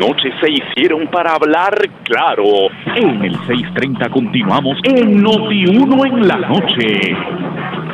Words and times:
noches 0.00 0.32
se 0.40 0.50
hicieron 0.50 1.06
para 1.08 1.34
hablar 1.34 1.74
claro. 2.04 2.68
En 2.96 3.22
el 3.22 3.34
630 3.46 4.08
continuamos 4.08 4.78
en 4.84 5.22
Noti1 5.22 6.06
en 6.06 6.26
la 6.26 6.36
noche. 6.36 7.16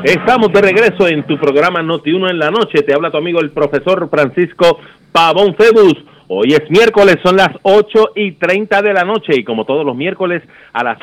Estamos 0.05 0.53
de 0.53 0.63
regreso 0.63 1.09
en 1.09 1.25
tu 1.25 1.37
programa 1.37 1.83
Noti1 1.83 2.31
en 2.31 2.39
la 2.39 2.51
noche. 2.51 2.83
Te 2.83 2.95
habla 2.95 3.11
tu 3.11 3.17
amigo 3.17 3.41
el 3.41 3.51
profesor 3.51 4.09
Francisco 4.09 4.79
Pavón 5.11 5.57
Febus. 5.57 5.97
Hoy 6.29 6.53
es 6.53 6.71
miércoles, 6.71 7.17
son 7.25 7.37
las 7.37 7.51
8 7.63 8.13
y 8.15 8.33
30 8.33 8.83
de 8.83 8.93
la 8.93 9.05
noche 9.05 9.33
y 9.37 9.45
como 9.45 9.65
todos 9.65 9.85
los 9.85 9.97
miércoles 9.97 10.43
a 10.73 10.85
las 10.85 10.99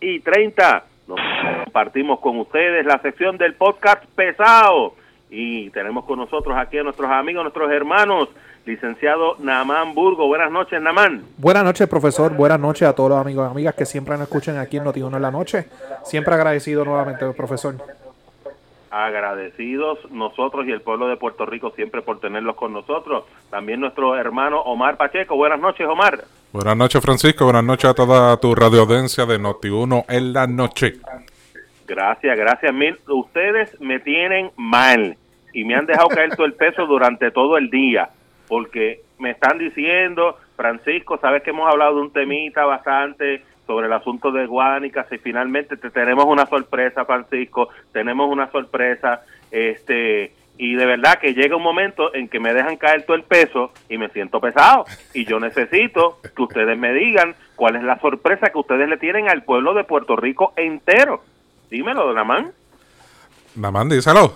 y 0.00 0.20
30 0.20 0.84
nos 1.08 1.20
compartimos 1.64 2.20
con 2.20 2.38
ustedes 2.38 2.86
la 2.86 3.00
sección 3.00 3.36
del 3.36 3.54
podcast 3.54 4.04
pesado 4.14 4.94
y 5.30 5.70
tenemos 5.70 6.04
con 6.04 6.18
nosotros 6.18 6.56
aquí 6.56 6.78
a 6.78 6.82
nuestros 6.82 7.10
amigos, 7.10 7.42
nuestros 7.42 7.70
hermanos, 7.70 8.28
licenciado 8.66 9.36
Namán 9.38 9.94
Burgo. 9.94 10.26
Buenas 10.26 10.50
noches, 10.50 10.82
Namán. 10.82 11.22
Buenas 11.38 11.64
noches, 11.64 11.88
profesor. 11.88 12.34
Buenas 12.34 12.60
noches 12.60 12.86
a 12.88 12.94
todos 12.94 13.10
los 13.10 13.18
amigos 13.18 13.48
y 13.48 13.50
amigas 13.50 13.74
que 13.74 13.86
siempre 13.86 14.14
nos 14.14 14.24
escuchan 14.24 14.58
aquí 14.58 14.76
en 14.76 14.84
Noti1 14.84 15.16
en 15.16 15.22
la 15.22 15.30
noche. 15.30 15.66
Siempre 16.04 16.34
agradecido 16.34 16.84
nuevamente, 16.84 17.24
profesor 17.32 17.76
agradecidos 19.04 19.98
nosotros 20.10 20.66
y 20.66 20.72
el 20.72 20.80
pueblo 20.80 21.08
de 21.08 21.16
Puerto 21.16 21.44
Rico 21.44 21.70
siempre 21.76 22.00
por 22.00 22.18
tenerlos 22.18 22.56
con 22.56 22.72
nosotros. 22.72 23.24
También 23.50 23.80
nuestro 23.80 24.16
hermano 24.16 24.60
Omar 24.60 24.96
Pacheco. 24.96 25.36
Buenas 25.36 25.60
noches, 25.60 25.86
Omar. 25.86 26.24
Buenas 26.50 26.76
noches, 26.76 27.02
Francisco. 27.02 27.44
Buenas 27.44 27.64
noches 27.64 27.90
a 27.90 27.94
toda 27.94 28.36
tu 28.38 28.54
radioaudiencia 28.54 29.26
de 29.26 29.38
Noti1 29.38 30.06
en 30.08 30.32
la 30.32 30.46
noche. 30.46 30.94
Gracias, 31.86 32.36
gracias 32.38 32.72
mil. 32.72 32.98
Ustedes 33.06 33.78
me 33.80 34.00
tienen 34.00 34.50
mal 34.56 35.16
y 35.52 35.64
me 35.64 35.74
han 35.74 35.84
dejado 35.84 36.08
caer 36.08 36.34
todo 36.34 36.46
el 36.46 36.54
peso 36.54 36.86
durante 36.86 37.30
todo 37.30 37.58
el 37.58 37.68
día 37.68 38.08
porque 38.48 39.02
me 39.18 39.30
están 39.30 39.58
diciendo, 39.58 40.36
Francisco, 40.56 41.18
sabes 41.18 41.42
que 41.42 41.50
hemos 41.50 41.70
hablado 41.70 41.96
de 41.96 42.02
un 42.02 42.12
temita 42.12 42.64
bastante 42.64 43.42
sobre 43.66 43.86
el 43.86 43.92
asunto 43.92 44.30
de 44.30 44.46
Guánica, 44.46 45.06
si 45.10 45.18
finalmente 45.18 45.76
te 45.76 45.90
tenemos 45.90 46.24
una 46.26 46.46
sorpresa, 46.46 47.04
Francisco, 47.04 47.68
tenemos 47.92 48.30
una 48.30 48.50
sorpresa, 48.52 49.22
este, 49.50 50.32
y 50.58 50.74
de 50.74 50.86
verdad 50.86 51.18
que 51.18 51.34
llega 51.34 51.56
un 51.56 51.62
momento 51.62 52.14
en 52.14 52.28
que 52.28 52.40
me 52.40 52.54
dejan 52.54 52.76
caer 52.76 53.04
todo 53.04 53.16
el 53.16 53.24
peso 53.24 53.72
y 53.88 53.98
me 53.98 54.08
siento 54.10 54.40
pesado 54.40 54.84
y 55.12 55.24
yo 55.24 55.38
necesito 55.38 56.18
que 56.34 56.42
ustedes 56.42 56.78
me 56.78 56.92
digan 56.92 57.34
cuál 57.56 57.76
es 57.76 57.82
la 57.82 57.98
sorpresa 58.00 58.50
que 58.50 58.58
ustedes 58.58 58.88
le 58.88 58.96
tienen 58.96 59.28
al 59.28 59.42
pueblo 59.42 59.74
de 59.74 59.84
Puerto 59.84 60.16
Rico 60.16 60.52
entero. 60.56 61.22
Dímelo, 61.70 62.12
Namán. 62.12 62.52
Namán, 63.56 63.88
díselo. 63.88 64.32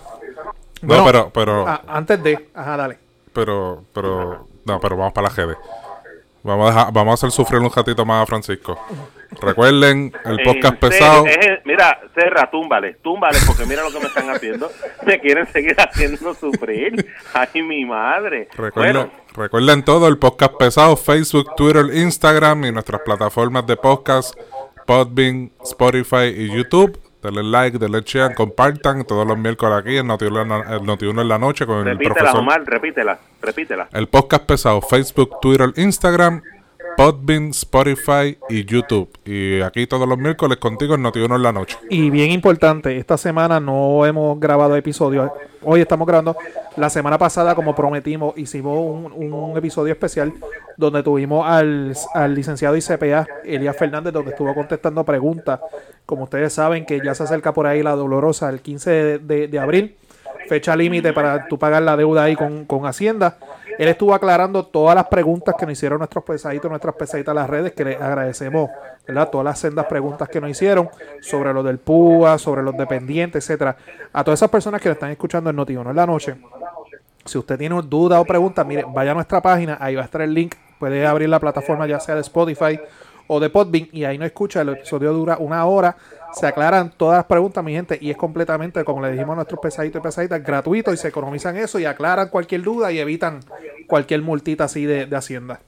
No, 0.83 1.05
pero, 1.05 1.31
pero... 1.33 1.67
antes 1.87 2.23
de... 2.23 2.49
Ajá, 2.55 2.77
dale. 2.77 3.10
Pero, 3.33 3.85
pero... 3.93 4.47
No, 4.65 4.79
pero 4.81 4.97
vamos 4.97 5.13
para 5.13 5.29
la 5.29 5.35
GD. 5.35 5.57
Vamos 6.43 6.75
a, 6.75 6.91
vamos 6.91 7.13
a 7.13 7.15
hacer 7.15 7.31
sufrir 7.31 7.61
un 7.61 7.71
ratito 7.71 8.07
más 8.07 8.23
a 8.23 8.27
Francisco. 8.27 8.79
Recuerden 9.43 10.13
el 10.25 10.39
podcast 10.43 10.77
pesado. 10.77 11.25
mira, 11.65 12.01
Serra, 12.15 12.51
túmbale, 12.51 12.95
túmbale, 13.03 13.39
porque 13.47 13.67
mira 13.67 13.83
lo 13.83 13.91
que 13.91 14.01
me 14.01 14.07
están 14.07 14.31
haciendo. 14.31 14.71
Me 15.07 15.21
quieren 15.21 15.47
seguir 15.47 15.77
haciendo 15.79 16.35
sufrir. 16.35 17.07
Ay, 17.35 17.63
mi 17.63 17.85
madre. 17.85 18.49
Recuerden, 18.57 19.11
recuerden 19.35 19.85
todo 19.85 20.09
el 20.09 20.19
podcast 20.19 20.55
pesado: 20.59 20.97
Facebook, 20.97 21.55
Twitter, 21.57 21.87
Instagram 21.93 22.65
y 22.65 22.73
nuestras 22.73 23.03
plataformas 23.03 23.67
de 23.67 23.77
podcast, 23.77 24.35
Podbean, 24.87 25.53
Spotify 25.63 26.27
y 26.35 26.51
YouTube. 26.51 26.99
Denle 27.23 27.43
like, 27.43 27.79
denle 27.79 28.01
share, 28.03 28.35
compartan 28.35 29.05
todos 29.05 29.27
los 29.27 29.37
miércoles 29.37 29.79
aquí 29.79 29.99
en 29.99 30.09
Noti1 30.09 31.21
en 31.21 31.29
la 31.29 31.39
noche 31.39 31.67
con 31.67 31.87
el 31.87 31.99
profesor. 31.99 32.39
Omar, 32.39 32.65
repítela, 32.65 33.19
repítela. 33.43 33.89
El 33.93 34.09
podcast 34.09 34.45
pesado, 34.45 34.81
Facebook, 34.81 35.39
Twitter, 35.41 35.73
Instagram 35.77 36.43
Spotify 37.01 38.37
y 38.51 38.67
YouTube. 38.67 39.09
Y 39.25 39.63
aquí 39.63 39.87
todos 39.87 40.07
los 40.07 40.19
miércoles 40.19 40.59
contigo 40.59 40.97
en 40.97 41.03
Notiuno 41.03 41.37
en 41.37 41.43
la 41.43 41.51
noche. 41.51 41.79
Y 41.89 42.11
bien 42.11 42.31
importante, 42.31 42.99
esta 42.99 43.17
semana 43.17 43.59
no 43.59 44.05
hemos 44.05 44.39
grabado 44.39 44.77
episodios. 44.77 45.31
Hoy 45.63 45.81
estamos 45.81 46.07
grabando. 46.07 46.37
La 46.77 46.91
semana 46.91 47.17
pasada, 47.17 47.55
como 47.55 47.75
prometimos, 47.75 48.37
hicimos 48.37 48.79
un, 49.15 49.57
episodio 49.57 49.93
especial 49.93 50.35
donde 50.77 51.03
tuvimos 51.03 51.47
al, 51.47 51.95
licenciado 52.35 52.77
ICPA, 52.77 53.27
Elías 53.45 53.77
Fernández, 53.79 54.13
donde 54.13 54.33
estuvo 54.33 54.55
contestando 54.55 55.03
preguntas. 55.03 55.59
Como 56.05 56.25
ustedes 56.25 56.53
saben, 56.53 56.85
que 56.85 57.01
ya 57.03 57.15
se 57.15 57.23
acerca 57.23 57.55
por 57.55 57.67
ahí 57.67 57.83
la 57.83 57.97
dolorosa 57.97 58.51
el 58.51 58.61
15 58.61 59.21
de, 59.21 59.59
abril 59.59 59.97
fecha 60.49 60.75
límite 60.75 61.13
para 61.13 61.47
tú 61.47 61.59
pagar 61.59 61.83
la 61.83 61.97
deuda 61.97 62.25
ahí 62.25 62.35
con, 62.35 62.65
con 62.65 62.85
Hacienda. 62.85 63.39
Él 63.81 63.89
estuvo 63.89 64.13
aclarando 64.13 64.67
todas 64.67 64.95
las 64.95 65.07
preguntas 65.07 65.55
que 65.59 65.65
nos 65.65 65.73
hicieron 65.73 66.01
nuestros 66.01 66.23
pesaditos, 66.23 66.69
nuestras 66.69 66.95
pesaditas 66.97 67.35
las 67.35 67.49
redes, 67.49 67.73
que 67.73 67.83
le 67.83 67.97
agradecemos, 67.97 68.69
¿verdad? 69.09 69.31
Todas 69.31 69.47
las 69.47 69.59
sendas 69.59 69.87
preguntas 69.87 70.29
que 70.29 70.39
nos 70.39 70.51
hicieron 70.51 70.91
sobre 71.23 71.55
lo 71.55 71.63
del 71.63 71.79
PUA, 71.79 72.37
sobre 72.37 72.63
los 72.63 72.77
dependientes, 72.77 73.43
etcétera. 73.43 73.79
A 74.13 74.23
todas 74.23 74.39
esas 74.39 74.51
personas 74.51 74.83
que 74.83 74.91
le 74.91 74.93
están 74.93 75.11
escuchando 75.11 75.49
en 75.49 75.57
Noti1 75.57 75.89
en 75.89 75.97
la 75.97 76.05
noche, 76.05 76.37
si 77.25 77.39
usted 77.39 77.57
tiene 77.57 77.81
dudas 77.81 78.21
o 78.21 78.27
preguntas, 78.27 78.67
mire, 78.67 78.85
vaya 78.87 79.13
a 79.13 79.15
nuestra 79.15 79.41
página, 79.41 79.79
ahí 79.81 79.95
va 79.95 80.03
a 80.03 80.05
estar 80.05 80.21
el 80.21 80.35
link, 80.35 80.57
puede 80.79 81.07
abrir 81.07 81.31
la 81.31 81.41
plataforma 81.41 81.87
ya 81.87 81.99
sea 82.01 82.17
de 82.17 82.21
Spotify 82.21 82.79
o 83.29 83.41
de 83.41 83.49
Podbean 83.49 83.89
y 83.93 84.05
ahí 84.05 84.19
no 84.19 84.27
escucha, 84.27 84.61
el 84.61 84.69
episodio 84.69 85.11
dura 85.15 85.39
una 85.39 85.65
hora 85.65 85.97
se 86.33 86.47
aclaran 86.47 86.93
todas 86.97 87.19
las 87.19 87.27
preguntas, 87.27 87.63
mi 87.65 87.73
gente, 87.73 87.99
y 88.01 88.11
es 88.11 88.17
completamente, 88.17 88.85
como 88.85 89.03
le 89.03 89.13
dijimos 89.13 89.33
a 89.33 89.37
nuestros 89.37 89.61
pesaditos 89.61 90.01
y 90.01 90.03
pesaditas, 90.03 90.43
gratuito 90.43 90.93
y 90.93 90.97
se 90.97 91.09
economizan 91.09 91.57
eso 91.57 91.79
y 91.79 91.85
aclaran 91.85 92.29
cualquier 92.29 92.63
duda 92.63 92.93
y 92.93 92.99
evitan 92.99 93.41
cualquier 93.87 94.23
multita 94.23 94.65
así 94.65 94.85
de, 94.87 95.09
Hacienda. 95.15 95.61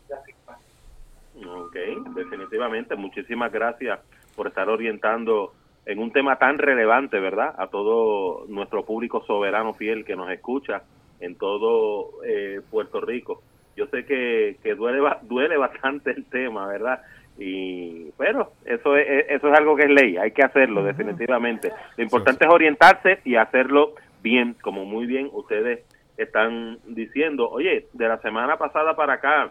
Ok, 1.36 1.76
definitivamente. 2.14 2.96
Muchísimas 2.96 3.52
gracias 3.52 4.00
por 4.34 4.46
estar 4.46 4.68
orientando 4.68 5.52
en 5.84 5.98
un 5.98 6.12
tema 6.12 6.36
tan 6.36 6.58
relevante, 6.58 7.18
¿verdad? 7.18 7.54
A 7.58 7.66
todo 7.66 8.46
nuestro 8.48 8.84
público 8.84 9.22
soberano 9.26 9.74
fiel 9.74 10.04
que 10.04 10.16
nos 10.16 10.30
escucha 10.30 10.82
en 11.20 11.34
todo 11.34 12.22
eh, 12.24 12.60
Puerto 12.70 13.00
Rico. 13.00 13.42
Yo 13.76 13.86
sé 13.86 14.04
que, 14.04 14.56
que 14.62 14.74
duele, 14.74 15.00
duele 15.22 15.56
bastante 15.56 16.10
el 16.10 16.24
tema, 16.26 16.66
¿verdad? 16.66 17.02
Y 17.38 18.10
pero 18.18 18.52
eso 18.64 18.96
es, 18.96 19.26
eso 19.28 19.48
es 19.48 19.58
algo 19.58 19.74
que 19.76 19.84
es 19.84 19.90
ley, 19.90 20.16
hay 20.16 20.32
que 20.32 20.42
hacerlo 20.42 20.84
definitivamente. 20.84 21.72
Lo 21.96 22.04
importante 22.04 22.44
es 22.44 22.50
orientarse 22.50 23.20
y 23.24 23.36
hacerlo 23.36 23.94
bien, 24.22 24.54
como 24.62 24.84
muy 24.84 25.06
bien 25.06 25.28
ustedes 25.32 25.80
están 26.16 26.78
diciendo. 26.86 27.48
Oye, 27.50 27.86
de 27.92 28.08
la 28.08 28.18
semana 28.18 28.56
pasada 28.56 28.94
para 28.94 29.14
acá 29.14 29.50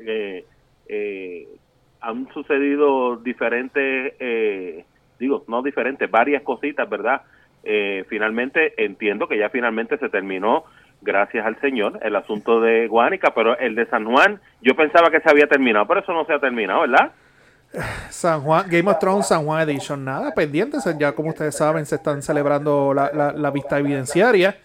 eh, 0.00 0.44
eh, 0.88 1.48
han 2.00 2.28
sucedido 2.32 3.16
diferentes, 3.16 4.14
eh, 4.18 4.84
digo, 5.18 5.44
no 5.48 5.62
diferentes, 5.62 6.10
varias 6.10 6.42
cositas, 6.42 6.88
¿verdad? 6.88 7.22
finalmente 8.08 8.82
entiendo 8.82 9.28
que 9.28 9.36
ya 9.36 9.50
finalmente 9.50 9.98
se 9.98 10.08
terminó 10.08 10.64
gracias 11.00 11.46
al 11.46 11.60
Señor, 11.60 11.98
el 12.02 12.16
asunto 12.16 12.60
de 12.60 12.88
Guánica, 12.88 13.32
pero 13.34 13.58
el 13.58 13.74
de 13.74 13.86
San 13.86 14.04
Juan, 14.04 14.40
yo 14.60 14.74
pensaba 14.74 15.10
que 15.10 15.20
se 15.20 15.30
había 15.30 15.46
terminado, 15.46 15.86
pero 15.86 16.00
eso 16.00 16.12
no 16.12 16.24
se 16.24 16.32
ha 16.32 16.38
terminado, 16.38 16.82
¿verdad? 16.82 17.12
San 18.08 18.40
Juan, 18.40 18.66
Game 18.68 18.90
of 18.90 18.98
Thrones, 18.98 19.28
San 19.28 19.44
Juan 19.44 19.68
Edition, 19.68 20.04
nada, 20.04 20.34
pendientes, 20.34 20.84
ya 20.98 21.12
como 21.12 21.30
ustedes 21.30 21.56
saben, 21.56 21.84
se 21.86 21.96
están 21.96 22.22
celebrando 22.22 22.94
la, 22.94 23.32
la, 23.32 23.50
vista 23.50 23.78
evidenciaria. 23.78 24.56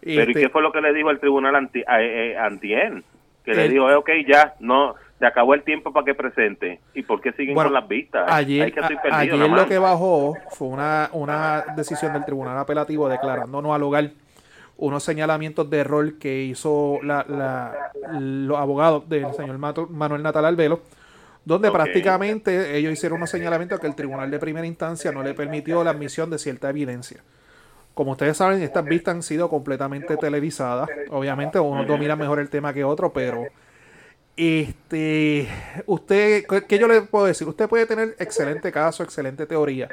Pero 0.00 0.14
¿y 0.14 0.18
este 0.18 0.40
qué 0.40 0.48
fue 0.50 0.62
lo 0.62 0.70
que 0.70 0.80
le 0.80 0.92
dijo 0.92 1.10
el 1.10 1.18
tribunal 1.18 1.56
anti, 1.56 1.80
eh, 1.80 2.36
eh 2.36 3.02
Que 3.44 3.54
le 3.54 3.68
dijo, 3.68 3.90
eh, 3.90 3.94
ok, 3.94 4.10
ya, 4.26 4.54
no, 4.60 4.94
se 5.18 5.26
acabó 5.26 5.54
el 5.54 5.62
tiempo 5.62 5.92
para 5.92 6.04
que 6.04 6.14
presente. 6.14 6.80
¿Y 6.94 7.02
por 7.02 7.20
qué 7.20 7.32
siguen 7.32 7.54
con 7.54 7.72
las 7.72 7.88
vistas? 7.88 8.30
Ayer, 8.30 8.74
ayer 9.10 9.34
lo 9.36 9.66
que 9.66 9.78
bajó 9.78 10.36
fue 10.50 10.68
una, 10.68 11.08
una 11.12 11.64
decisión 11.76 12.12
del 12.12 12.24
tribunal 12.24 12.58
apelativo 12.58 13.08
declarando 13.08 13.62
no 13.62 13.72
al 13.72 13.82
hogar 13.82 14.10
unos 14.82 15.04
señalamientos 15.04 15.70
de 15.70 15.78
error 15.78 16.18
que 16.18 16.42
hizo 16.42 16.98
los 17.02 18.58
abogados 18.58 19.08
del 19.08 19.32
señor 19.32 19.56
Manuel 19.58 20.24
Natal 20.24 20.44
Albelo, 20.44 20.80
donde 21.44 21.70
prácticamente 21.70 22.76
ellos 22.76 22.92
hicieron 22.92 23.18
unos 23.18 23.30
señalamientos 23.30 23.78
que 23.78 23.86
el 23.86 23.94
tribunal 23.94 24.28
de 24.28 24.40
primera 24.40 24.66
instancia 24.66 25.12
no 25.12 25.22
le 25.22 25.34
permitió 25.34 25.84
la 25.84 25.90
admisión 25.90 26.30
de 26.30 26.38
cierta 26.38 26.68
evidencia. 26.68 27.22
Como 27.94 28.10
ustedes 28.10 28.36
saben, 28.36 28.60
estas 28.60 28.84
vistas 28.84 29.14
han 29.14 29.22
sido 29.22 29.48
completamente 29.48 30.16
televisadas. 30.16 30.88
Obviamente 31.10 31.60
uno 31.60 31.84
domina 31.84 32.16
mejor 32.16 32.40
el 32.40 32.50
tema 32.50 32.74
que 32.74 32.82
otro, 32.82 33.12
pero 33.12 33.44
este 34.36 35.46
usted 35.86 36.44
qué 36.66 36.78
yo 36.78 36.88
le 36.88 37.02
puedo 37.02 37.26
decir? 37.26 37.46
Usted 37.46 37.68
puede 37.68 37.86
tener 37.86 38.16
excelente 38.18 38.72
caso, 38.72 39.04
excelente 39.04 39.46
teoría, 39.46 39.88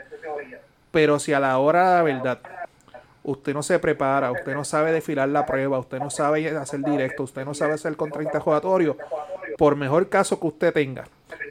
pero 0.89 1.19
si 1.19 1.31
a 1.31 1.39
la 1.39 1.59
hora 1.59 1.89
de 1.89 1.95
la 1.97 2.01
verdad 2.01 2.39
usted 3.23 3.53
no 3.53 3.63
se 3.63 3.79
prepara, 3.79 4.31
usted 4.31 4.53
no 4.53 4.63
sabe 4.63 4.91
desfilar 4.91 5.29
la 5.29 5.45
prueba, 5.45 5.79
usted 5.79 5.99
no 5.99 6.09
sabe 6.09 6.49
hacer 6.49 6.81
directo, 6.81 7.23
usted 7.23 7.45
no 7.45 7.53
sabe 7.53 7.73
hacer 7.73 7.95
contrainterrogatorio, 7.95 8.97
por 9.57 9.75
mejor 9.75 10.09
caso 10.09 10.39
que 10.39 10.47
usted 10.47 10.73
tenga, 10.73 11.05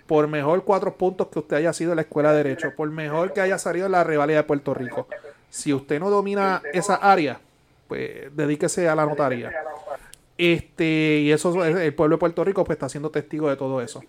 por 0.06 0.26
mejor 0.28 0.64
cuatro 0.64 0.94
puntos 0.94 1.28
que 1.28 1.38
usted 1.38 1.56
haya 1.56 1.72
sido 1.72 1.92
en 1.92 1.96
la 1.96 2.02
escuela 2.02 2.32
de 2.32 2.42
derecho, 2.42 2.72
por 2.76 2.90
mejor 2.90 3.32
que 3.32 3.40
haya 3.40 3.58
salido 3.58 3.86
en 3.86 3.92
la 3.92 4.04
rivalidad 4.04 4.40
de 4.40 4.44
Puerto 4.44 4.74
Rico, 4.74 5.08
si 5.50 5.72
usted 5.72 6.00
no 6.00 6.10
domina 6.10 6.62
esa 6.72 6.96
área, 6.96 7.40
pues 7.86 8.34
dedíquese 8.34 8.88
a 8.88 8.94
la 8.94 9.06
notaría. 9.06 9.52
Este, 10.36 11.20
y 11.22 11.32
eso 11.32 11.64
el 11.64 11.94
pueblo 11.94 12.16
de 12.16 12.20
Puerto 12.20 12.44
Rico 12.44 12.64
pues 12.64 12.76
está 12.76 12.88
siendo 12.88 13.10
testigo 13.10 13.48
de 13.48 13.56
todo 13.56 13.80
eso. 13.82 14.02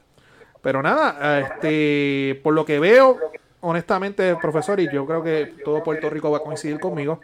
Pero 0.62 0.84
nada, 0.84 1.40
este, 1.40 2.40
por 2.44 2.54
lo 2.54 2.66
que 2.66 2.80
veo, 2.80 3.18
honestamente, 3.62 4.36
profesor, 4.36 4.80
y 4.80 4.92
yo 4.92 5.06
creo 5.06 5.24
que 5.24 5.54
todo 5.64 5.84
Puerto 5.84 6.10
Rico 6.10 6.32
va 6.32 6.38
a 6.38 6.42
coincidir 6.42 6.80
conmigo, 6.80 7.22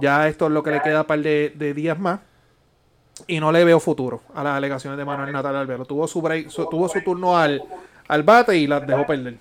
ya 0.00 0.28
esto 0.28 0.46
es 0.46 0.52
lo 0.52 0.62
que 0.62 0.70
le 0.70 0.80
queda 0.80 1.00
un 1.00 1.06
par 1.06 1.20
de, 1.20 1.74
días 1.74 1.98
más. 1.98 2.20
Y 3.26 3.38
no 3.38 3.52
le 3.52 3.64
veo 3.64 3.78
futuro 3.80 4.22
a 4.34 4.42
las 4.42 4.56
alegaciones 4.56 4.96
de 4.96 5.04
Manuel 5.04 5.30
Natal 5.30 5.54
Albero. 5.54 5.84
Tuvo 5.84 6.08
su, 6.08 6.22
tuvo 6.70 6.88
su 6.88 7.02
turno 7.02 7.36
al, 7.36 7.62
bate 8.24 8.56
y 8.56 8.66
las 8.66 8.86
dejó 8.86 9.06
perder. 9.06 9.34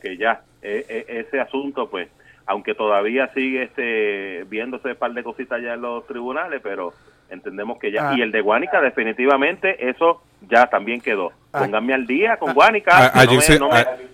Que 0.00 0.16
ya, 0.16 0.42
e, 0.62 0.84
e, 0.88 1.20
ese 1.20 1.38
asunto, 1.38 1.90
pues, 1.90 2.08
aunque 2.46 2.74
todavía 2.74 3.30
sigue 3.34 3.64
este, 3.64 4.44
viéndose 4.48 4.88
un 4.88 4.96
par 4.96 5.12
de 5.12 5.22
cositas 5.22 5.60
ya 5.62 5.74
en 5.74 5.82
los 5.82 6.06
tribunales, 6.06 6.60
pero 6.62 6.94
entendemos 7.30 7.78
que 7.78 7.90
ya. 7.90 8.10
Ah. 8.10 8.14
Y 8.16 8.22
el 8.22 8.32
de 8.32 8.40
Guánica, 8.40 8.80
definitivamente, 8.80 9.88
eso 9.88 10.22
ya 10.48 10.66
también 10.66 11.00
quedó. 11.00 11.32
Ah. 11.52 11.60
Pónganme 11.60 11.94
al 11.94 12.06
día 12.06 12.36
con 12.36 12.50
ah. 12.50 12.52
Guánica. 12.52 13.10
allí, 13.14 13.40
sí, 13.40 13.58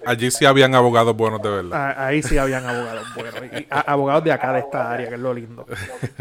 allí, 0.06 0.30
sí, 0.30 0.46
habían 0.46 0.74
abogados 0.74 1.16
buenos 1.16 1.42
de 1.42 1.50
verdad. 1.50 1.94
ahí 1.98 2.22
sí 2.22 2.38
habían 2.38 2.64
abogados 2.64 3.14
buenos. 3.14 3.34
abogados 3.70 4.24
de 4.24 4.32
acá 4.32 4.52
de 4.52 4.60
esta 4.60 4.92
área, 4.92 5.08
que 5.08 5.14
es 5.14 5.20
lo 5.20 5.34
lindo. 5.34 5.66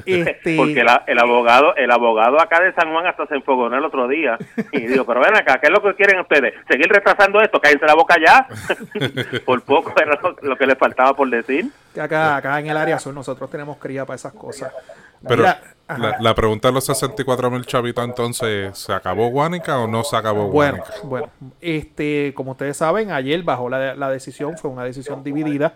Este... 0.06 0.58
Porque 0.58 0.84
el 1.08 1.20
abogado 1.20 1.76
el 1.76 1.92
abogado 1.92 2.42
acá 2.42 2.60
de 2.62 2.74
San 2.74 2.92
Juan 2.92 3.06
hasta 3.06 3.28
se 3.28 3.36
enfogonó 3.36 3.78
el 3.78 3.86
otro 3.86 4.08
día. 4.08 4.38
Y 4.72 4.88
digo, 4.88 5.06
pero 5.06 5.22
ven 5.22 5.36
acá, 5.36 5.60
¿qué 5.60 5.68
es 5.68 5.74
lo 5.74 5.82
que 5.82 5.94
quieren 5.96 6.20
ustedes? 6.20 6.54
¿Seguir 6.68 6.88
retrasando 6.88 7.40
esto? 7.40 7.62
Cállense 7.62 7.86
la 7.86 7.94
boca 7.94 8.16
ya. 8.20 8.48
por 9.46 9.62
poco 9.62 9.94
era 10.02 10.20
lo, 10.42 10.58
que 10.58 10.66
les 10.66 10.78
faltaba 10.78 11.14
por 11.14 11.30
decir. 11.30 11.70
acá, 12.00 12.38
acá 12.38 12.60
en 12.60 12.68
el 12.68 12.78
área 12.78 13.00
sur 13.00 13.14
nosotros 13.14 13.50
tenemos 13.50 13.78
cría 13.78 14.06
para 14.06 14.16
esas 14.16 14.34
cosas. 14.34 14.74
Pero 15.28 15.44
la, 16.20 16.36
pregunta 16.36 16.70
de 16.70 16.74
los 16.74 16.86
64 16.86 17.52
mil 17.52 17.66
chavitos 17.66 18.04
entonces, 18.04 18.78
¿se 18.78 18.94
acabó 18.94 19.30
Guánica 19.30 19.80
o 19.80 19.88
no 19.88 20.04
se 20.04 20.16
acabó 20.16 20.48
Guánica? 20.48 20.86
Bueno, 21.04 21.30
este, 21.60 22.34
como 22.36 22.52
ustedes 22.52 22.78
saben, 22.78 23.12
ayer 23.12 23.44
bajo 23.44 23.70
la, 23.70 23.96
la 23.96 24.10
decisión, 24.10 24.58
fue 24.58 24.72
una 24.72 24.84
decisión 24.84 25.24
dividida. 25.24 25.74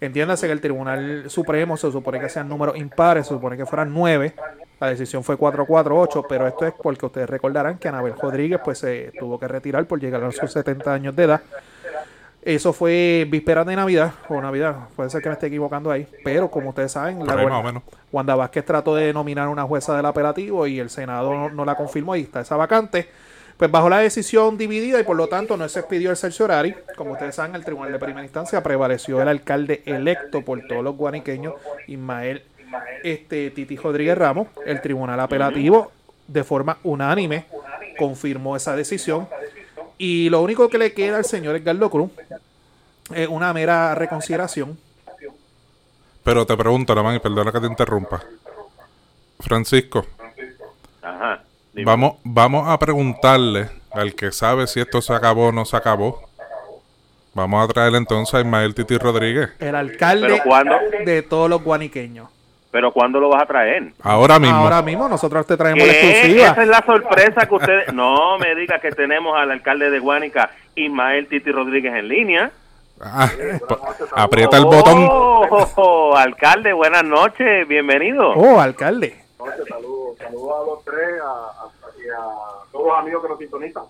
Entiéndase 0.00 0.46
que 0.46 0.52
el 0.52 0.60
Tribunal 0.60 1.24
Supremo 1.28 1.76
se 1.76 1.90
supone 1.90 2.20
que 2.20 2.28
sean 2.28 2.48
números 2.48 2.76
impares, 2.76 3.26
se 3.26 3.34
supone 3.34 3.56
que 3.56 3.66
fueran 3.66 3.92
nueve. 3.92 4.34
La 4.80 4.88
decisión 4.88 5.24
fue 5.24 5.36
448, 5.36 6.26
pero 6.28 6.46
esto 6.46 6.66
es 6.66 6.72
porque 6.80 7.06
ustedes 7.06 7.28
recordarán 7.28 7.78
que 7.78 7.88
Anabel 7.88 8.14
Rodríguez 8.16 8.60
pues 8.64 8.78
se 8.78 9.12
tuvo 9.18 9.38
que 9.38 9.48
retirar 9.48 9.86
por 9.86 9.98
llegar 9.98 10.22
a 10.22 10.30
sus 10.30 10.52
70 10.52 10.92
años 10.92 11.16
de 11.16 11.24
edad. 11.24 11.40
Eso 12.48 12.72
fue 12.72 13.26
víspera 13.28 13.62
de 13.62 13.76
Navidad, 13.76 14.14
o 14.26 14.40
Navidad, 14.40 14.88
puede 14.96 15.10
ser 15.10 15.20
que 15.20 15.28
me 15.28 15.34
esté 15.34 15.48
equivocando 15.48 15.90
ahí, 15.90 16.06
pero 16.24 16.50
como 16.50 16.70
ustedes 16.70 16.92
saben, 16.92 17.26
la 17.26 17.82
Wanda 18.10 18.34
Vázquez 18.36 18.64
trató 18.64 18.94
de 18.94 19.12
nominar 19.12 19.48
una 19.48 19.64
jueza 19.64 19.94
del 19.94 20.06
apelativo 20.06 20.66
y 20.66 20.80
el 20.80 20.88
Senado 20.88 21.50
no, 21.50 21.64
la 21.66 21.74
confirmó 21.74 22.16
y 22.16 22.22
está 22.22 22.40
esa 22.40 22.56
vacante. 22.56 23.06
Pues 23.58 23.70
bajo 23.70 23.90
la 23.90 23.98
decisión 23.98 24.56
dividida 24.56 24.98
y 24.98 25.02
por 25.02 25.14
lo 25.14 25.26
tanto 25.26 25.58
no 25.58 25.68
se 25.68 25.80
expidió 25.80 26.10
el 26.10 26.16
cerciorari, 26.16 26.74
como 26.96 27.12
ustedes 27.12 27.34
saben, 27.34 27.54
el 27.54 27.66
tribunal 27.66 27.92
de 27.92 27.98
primera 27.98 28.22
instancia 28.22 28.62
prevaleció 28.62 29.20
el 29.20 29.28
alcalde 29.28 29.82
electo 29.84 30.42
por 30.42 30.66
todos 30.66 30.82
los 30.82 30.96
guaniqueños, 30.96 31.52
Ismael 31.86 32.44
este, 33.04 33.50
Titi 33.50 33.76
Rodríguez 33.76 34.16
Ramos. 34.16 34.48
El 34.64 34.80
tribunal 34.80 35.20
apelativo, 35.20 35.92
de 36.26 36.44
forma 36.44 36.78
unánime, 36.82 37.44
confirmó 37.98 38.56
esa 38.56 38.74
decisión 38.74 39.28
y 39.98 40.30
lo 40.30 40.40
único 40.40 40.68
que 40.68 40.78
le 40.78 40.94
queda 40.94 41.18
al 41.18 41.24
señor 41.24 41.56
Edgardo 41.56 41.90
Cruz 41.90 42.10
es 43.14 43.28
una 43.28 43.52
mera 43.52 43.94
reconsideración. 43.94 44.78
Pero 46.22 46.46
te 46.46 46.56
pregunto, 46.56 46.92
y 47.14 47.18
perdona 47.18 47.52
que 47.52 47.60
te 47.60 47.66
interrumpa. 47.66 48.22
Francisco. 49.40 50.06
Ajá, 51.02 51.42
vamos, 51.84 52.16
vamos 52.22 52.68
a 52.68 52.78
preguntarle 52.78 53.70
al 53.90 54.14
que 54.14 54.30
sabe 54.32 54.66
si 54.66 54.80
esto 54.80 55.00
se 55.00 55.12
acabó 55.12 55.48
o 55.48 55.52
no 55.52 55.64
se 55.64 55.76
acabó. 55.76 56.28
Vamos 57.34 57.64
a 57.64 57.72
traer 57.72 57.94
entonces 57.94 58.34
a 58.34 58.40
Ismael 58.40 58.74
Titi 58.74 58.98
Rodríguez. 58.98 59.50
El 59.58 59.74
alcalde 59.74 60.42
de 61.04 61.22
todos 61.22 61.48
los 61.48 61.62
guaniqueños. 61.62 62.28
Pero 62.70 62.92
¿cuándo 62.92 63.18
lo 63.18 63.30
vas 63.30 63.42
a 63.42 63.46
traer? 63.46 63.92
Ahora 64.02 64.38
mismo. 64.38 64.56
Ahora 64.56 64.82
mismo, 64.82 65.08
nosotros 65.08 65.46
te 65.46 65.56
traemos 65.56 65.86
la 65.86 65.92
exclusiva. 65.92 66.46
Esa 66.48 66.62
es 66.62 66.68
la 66.68 66.82
sorpresa 66.84 67.46
que 67.46 67.54
ustedes... 67.54 67.92
No 67.98 68.38
me 68.38 68.54
diga 68.54 68.78
que 68.78 68.90
tenemos 68.92 69.36
al 69.36 69.50
alcalde 69.50 69.90
de 69.90 69.98
Guánica, 69.98 70.50
Ismael 70.74 71.26
Titi 71.28 71.50
Rodríguez, 71.50 71.94
en 71.94 72.08
línea. 72.08 72.50
Ah, 73.00 73.30
aprieta 74.14 74.56
el 74.56 74.64
botón. 74.64 75.06
Oh, 75.08 76.14
alcalde, 76.16 76.72
buenas 76.72 77.04
noches, 77.04 77.66
bienvenido. 77.66 78.32
Oh, 78.32 78.60
alcalde. 78.60 79.24
Saludos, 79.68 80.18
saludos 80.18 80.52
a 80.52 80.66
los 80.66 80.84
tres 80.84 81.20
a, 81.22 82.00
y 82.04 82.08
a 82.08 82.70
todos 82.72 82.88
los 82.88 82.98
amigos 82.98 83.22
que 83.22 83.28
nos 83.28 83.38
sintonizan. 83.38 83.84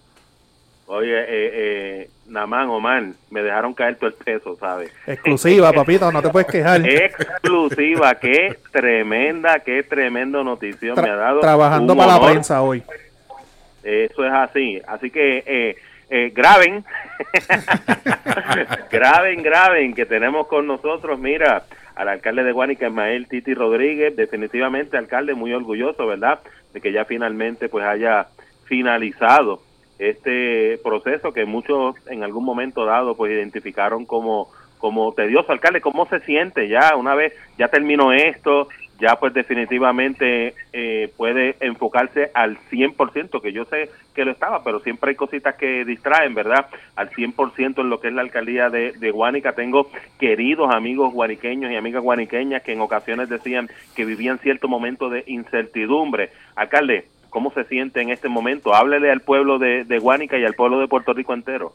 Oye, 0.87 1.21
eh, 1.21 1.27
eh, 1.29 2.11
Namán, 2.29 2.69
Omar, 2.69 3.05
me 3.31 3.43
dejaron 3.43 3.73
caer 3.73 3.97
todo 3.97 4.09
el 4.09 4.15
peso, 4.15 4.57
¿sabes? 4.57 4.93
Exclusiva, 5.07 5.73
papito, 5.73 6.13
no 6.13 6.21
te 6.21 6.29
puedes 6.29 6.49
quejar. 6.49 6.87
Exclusiva, 6.87 8.15
qué 8.17 8.59
tremenda, 8.71 9.61
qué 9.61 9.83
tremendo 9.83 10.45
noticia 10.45 10.95
me 10.95 11.09
ha 11.09 11.17
dado. 11.17 11.41
Trabajando 11.41 11.97
para 11.97 12.19
la 12.19 12.21
prensa 12.21 12.63
hoy. 12.63 12.83
Eso 13.83 14.25
es 14.25 14.33
así. 14.33 14.81
Así 14.87 15.11
que 15.11 15.43
eh, 15.47 15.77
eh 16.11 16.33
graben, 16.35 16.85
graben, 18.91 19.43
graben, 19.43 19.95
que 19.95 20.05
tenemos 20.05 20.47
con 20.49 20.67
nosotros, 20.67 21.19
mira, 21.19 21.65
al 21.95 22.09
alcalde 22.09 22.45
de 22.45 22.53
Guanica, 22.53 22.89
Ismael 22.89 23.27
Titi 23.27 23.55
Rodríguez, 23.55 24.15
definitivamente 24.15 24.99
alcalde 24.99 25.35
muy 25.35 25.53
orgulloso, 25.55 26.07
¿verdad? 26.07 26.41
De 26.75 26.81
que 26.81 26.93
ya 26.93 27.07
finalmente 27.07 27.69
pues 27.69 27.85
haya 27.87 28.27
finalizado 28.67 29.63
este 29.99 30.79
proceso 30.79 31.33
que 31.33 31.45
muchos 31.45 31.97
en 32.09 32.23
algún 32.23 32.45
momento 32.45 32.85
dado 32.85 33.17
pues 33.17 33.33
identificaron 33.33 34.07
como 34.07 34.49
como 34.79 35.13
tedioso 35.13 35.51
alcalde 35.51 35.81
cómo 35.81 36.07
se 36.07 36.21
siente 36.21 36.69
ya 36.69 36.95
una 36.97 37.17
vez 37.17 37.33
ya 37.59 37.69
terminó 37.69 38.13
esto 38.13 38.69
ya 38.99 39.17
pues 39.17 39.33
definitivamente 39.33 40.55
eh, 40.73 41.13
puede 41.17 41.57
enfocarse 41.61 42.31
al 42.35 42.59
100%, 42.71 43.41
que 43.41 43.53
yo 43.53 43.65
sé 43.65 43.91
que 44.15 44.25
lo 44.25 44.33
estaba, 44.33 44.65
pero 44.65 44.81
siempre 44.81 45.11
hay 45.11 45.17
cositas 45.17 45.55
que 45.55 45.85
distraen, 45.85 46.35
¿verdad? 46.35 46.67
Al 46.97 47.11
100% 47.11 47.81
en 47.81 47.91
lo 47.91 48.01
que 48.01 48.09
es 48.09 48.15
la 48.15 48.23
alcaldía 48.23 48.71
de, 48.71 48.93
de 48.93 49.11
Guánica. 49.13 49.53
Tengo 49.53 49.89
queridos 50.19 50.75
amigos 50.75 51.13
guaniqueños 51.13 51.71
y 51.71 51.77
amigas 51.77 52.03
guaniqueñas 52.03 52.63
que 52.63 52.73
en 52.73 52.81
ocasiones 52.81 53.29
decían 53.29 53.69
que 53.95 54.05
vivían 54.05 54.41
cierto 54.41 54.67
momento 54.67 55.09
de 55.09 55.23
incertidumbre. 55.29 56.31
Alcalde, 56.57 57.07
¿Cómo 57.31 57.53
se 57.53 57.65
siente 57.65 58.01
en 58.01 58.11
este 58.11 58.29
momento? 58.29 58.75
Háblele 58.75 59.11
al 59.11 59.21
pueblo 59.21 59.59
de, 59.59 59.85
de 59.85 59.99
Guánica 59.99 60.39
y 60.39 60.45
al 60.45 60.55
pueblo 60.55 60.79
de 60.81 60.89
Puerto 60.89 61.13
Rico 61.13 61.35
entero. 61.35 61.73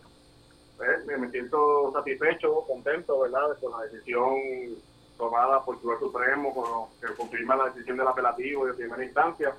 Pues, 0.77 1.19
me 1.19 1.29
siento 1.29 1.91
satisfecho, 1.93 2.65
contento, 2.67 3.21
¿verdad?, 3.21 3.57
con 3.61 3.71
la 3.71 3.85
decisión 3.85 4.35
tomada 5.17 5.63
por 5.63 5.75
el 5.75 5.79
Tribunal 5.79 5.99
Supremo, 6.01 6.53
con, 6.53 6.99
que 6.99 7.15
confirma 7.15 7.55
la 7.55 7.65
decisión 7.65 7.97
del 7.97 8.07
apelativo 8.07 8.65
de 8.65 8.73
primera 8.73 9.03
instancia. 9.03 9.53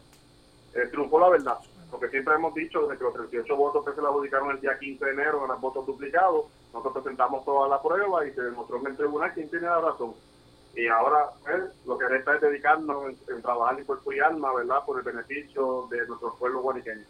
Eh, 0.75 0.89
triunfó 0.91 1.21
la 1.21 1.29
verdad, 1.31 1.59
porque 1.91 2.09
siempre 2.09 2.35
hemos 2.35 2.53
dicho 2.55 2.83
desde 2.83 2.99
que 2.99 3.05
los 3.05 3.15
38 3.15 3.57
votos 3.57 3.85
que 3.85 3.93
se 3.93 4.03
le 4.03 4.09
adjudicaron 4.09 4.51
el 4.51 4.61
día 4.61 4.77
15 4.79 5.05
de 5.05 5.11
enero 5.13 5.45
eran 5.45 5.61
votos 5.61 5.87
duplicados, 5.87 6.47
nosotros 6.73 7.05
presentamos 7.05 7.45
toda 7.45 7.69
la 7.69 7.81
prueba 7.81 8.27
y 8.27 8.33
se 8.33 8.43
demostró 8.43 8.81
en 8.81 8.87
el 8.89 8.97
tribunal 8.97 9.33
quién 9.33 9.49
tiene 9.49 9.67
la 9.67 9.81
razón 9.81 10.15
y 10.77 10.89
ahora 10.89 11.19
pues, 11.43 11.63
lo 11.87 11.97
que 11.99 12.09
resta 12.09 12.35
es 12.35 12.41
dedicarnos 12.41 13.15
en, 13.29 13.43
trabajar 13.43 13.79
en 13.79 13.85
cuerpo 13.85 14.13
y 14.13 14.19
alma, 14.19 14.55
¿verdad?, 14.55 14.79
por 14.85 14.99
el 14.99 15.05
beneficio 15.05 15.87
de 15.91 16.07
nuestros 16.07 16.37
pueblos 16.39 16.63
guaniqueños. 16.63 17.07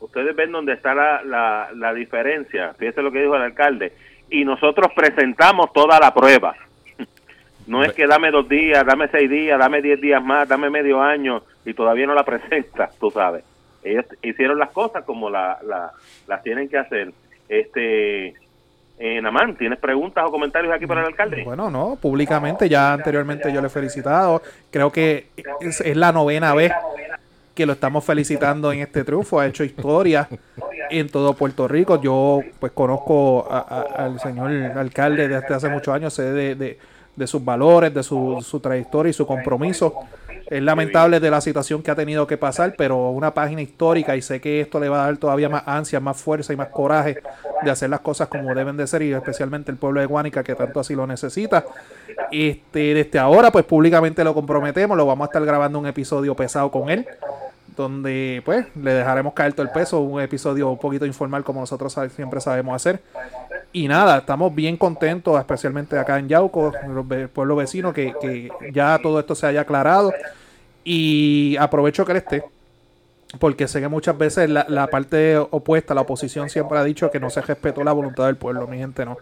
Ustedes 0.00 0.34
ven 0.34 0.52
dónde 0.52 0.74
está 0.74 0.94
la, 0.94 1.70
la, 1.74 1.94
diferencia, 1.94 2.74
fíjese 2.74 3.02
lo 3.02 3.10
que 3.10 3.22
dijo 3.22 3.36
el 3.36 3.42
alcalde, 3.42 3.92
y 4.28 4.44
nosotros 4.44 4.90
presentamos 4.94 5.72
toda 5.72 5.98
la 5.98 6.12
prueba. 6.12 6.54
No 7.66 7.82
es 7.82 7.94
que 7.94 8.06
dame 8.06 8.30
dos 8.30 8.46
días, 8.46 8.84
dame 8.84 9.08
seis 9.08 9.30
días, 9.30 9.58
dame 9.58 9.80
diez 9.80 9.98
días 9.98 10.22
más, 10.22 10.46
dame 10.46 10.68
medio 10.68 11.00
año 11.00 11.42
y 11.64 11.72
todavía 11.72 12.06
no 12.06 12.12
la 12.12 12.22
presentas, 12.26 12.94
tú 12.98 13.10
sabes. 13.10 13.42
Ellos 13.82 14.04
hicieron 14.20 14.58
las 14.58 14.70
cosas 14.70 15.02
como 15.04 15.30
la, 15.30 15.58
la, 15.62 15.90
las 16.26 16.42
tienen 16.42 16.68
que 16.68 16.76
hacer. 16.76 17.14
Este, 17.48 18.34
eh, 18.98 19.20
Namán, 19.20 19.56
¿tienes 19.56 19.78
preguntas 19.78 20.24
o 20.26 20.30
comentarios 20.30 20.72
aquí 20.72 20.86
para 20.86 21.00
el 21.00 21.06
alcalde? 21.08 21.42
Bueno, 21.44 21.70
no, 21.70 21.96
públicamente 22.00 22.68
ya 22.68 22.92
anteriormente 22.92 23.52
yo 23.52 23.60
le 23.60 23.66
he 23.66 23.70
felicitado. 23.70 24.40
Creo 24.70 24.92
que 24.92 25.28
es, 25.60 25.96
la 25.96 26.12
novena 26.12 26.54
vez 26.54 26.72
que 27.54 27.66
lo 27.66 27.72
estamos 27.72 28.04
felicitando 28.04 28.72
en 28.72 28.80
este 28.80 29.04
triunfo. 29.04 29.40
Ha 29.40 29.46
hecho 29.46 29.64
historia 29.64 30.28
en 30.90 31.08
todo 31.08 31.34
Puerto 31.34 31.66
Rico. 31.66 32.00
Yo 32.00 32.40
pues 32.60 32.72
conozco 32.72 33.48
al 33.50 34.20
señor 34.20 34.50
alcalde 34.76 35.28
desde 35.28 35.54
hace 35.54 35.68
muchos 35.68 35.94
años, 35.94 36.14
sé 36.14 36.32
de, 36.32 36.78
de, 37.16 37.26
sus 37.26 37.44
valores, 37.44 37.92
de 37.92 38.02
su, 38.02 38.40
su 38.42 38.60
trayectoria 38.60 39.10
y 39.10 39.12
su 39.12 39.26
compromiso 39.26 40.06
es 40.46 40.62
lamentable 40.62 41.20
de 41.20 41.30
la 41.30 41.40
situación 41.40 41.82
que 41.82 41.90
ha 41.90 41.94
tenido 41.94 42.26
que 42.26 42.36
pasar, 42.36 42.74
pero 42.76 43.10
una 43.10 43.32
página 43.32 43.62
histórica 43.62 44.16
y 44.16 44.22
sé 44.22 44.40
que 44.40 44.60
esto 44.60 44.78
le 44.80 44.88
va 44.88 45.02
a 45.02 45.06
dar 45.06 45.16
todavía 45.16 45.48
más 45.48 45.62
ansia, 45.66 46.00
más 46.00 46.16
fuerza 46.16 46.52
y 46.52 46.56
más 46.56 46.68
coraje 46.68 47.18
de 47.62 47.70
hacer 47.70 47.90
las 47.90 48.00
cosas 48.00 48.28
como 48.28 48.54
deben 48.54 48.76
de 48.76 48.86
ser 48.86 49.02
y 49.02 49.12
especialmente 49.12 49.70
el 49.70 49.78
pueblo 49.78 50.00
de 50.00 50.06
Guánica 50.06 50.42
que 50.42 50.54
tanto 50.54 50.80
así 50.80 50.94
lo 50.94 51.06
necesita. 51.06 51.64
Este, 52.30 52.94
desde 52.94 53.18
ahora 53.18 53.50
pues 53.50 53.64
públicamente 53.64 54.22
lo 54.24 54.34
comprometemos, 54.34 54.96
lo 54.96 55.06
vamos 55.06 55.26
a 55.26 55.28
estar 55.28 55.44
grabando 55.44 55.78
un 55.78 55.86
episodio 55.86 56.34
pesado 56.34 56.70
con 56.70 56.90
él 56.90 57.06
donde 57.76 58.42
pues 58.44 58.66
le 58.76 58.92
dejaremos 58.92 59.32
caer 59.34 59.52
todo 59.52 59.66
el 59.66 59.72
peso, 59.72 60.00
un 60.00 60.20
episodio 60.20 60.70
un 60.70 60.78
poquito 60.78 61.06
informal 61.06 61.42
como 61.44 61.60
nosotros 61.60 61.96
siempre 62.14 62.40
sabemos 62.40 62.76
hacer. 62.76 63.00
Y 63.76 63.88
nada, 63.88 64.18
estamos 64.18 64.54
bien 64.54 64.76
contentos, 64.76 65.36
especialmente 65.36 65.98
acá 65.98 66.20
en 66.20 66.28
Yauco, 66.28 66.72
el 67.10 67.28
pueblo 67.28 67.56
vecino, 67.56 67.92
que, 67.92 68.14
que 68.20 68.48
ya 68.72 69.00
todo 69.02 69.18
esto 69.18 69.34
se 69.34 69.48
haya 69.48 69.62
aclarado. 69.62 70.12
Y 70.84 71.56
aprovecho 71.58 72.04
que 72.06 72.12
él 72.12 72.18
esté, 72.18 72.44
porque 73.40 73.66
sé 73.66 73.80
que 73.80 73.88
muchas 73.88 74.16
veces 74.16 74.48
la, 74.48 74.64
la, 74.68 74.86
parte 74.86 75.36
opuesta, 75.36 75.92
la 75.92 76.02
oposición 76.02 76.48
siempre 76.50 76.78
ha 76.78 76.84
dicho 76.84 77.10
que 77.10 77.18
no 77.18 77.30
se 77.30 77.40
respetó 77.40 77.82
la 77.82 77.90
voluntad 77.90 78.26
del 78.26 78.36
pueblo, 78.36 78.68
mi 78.68 78.78
gente 78.78 79.04
no. 79.04 79.16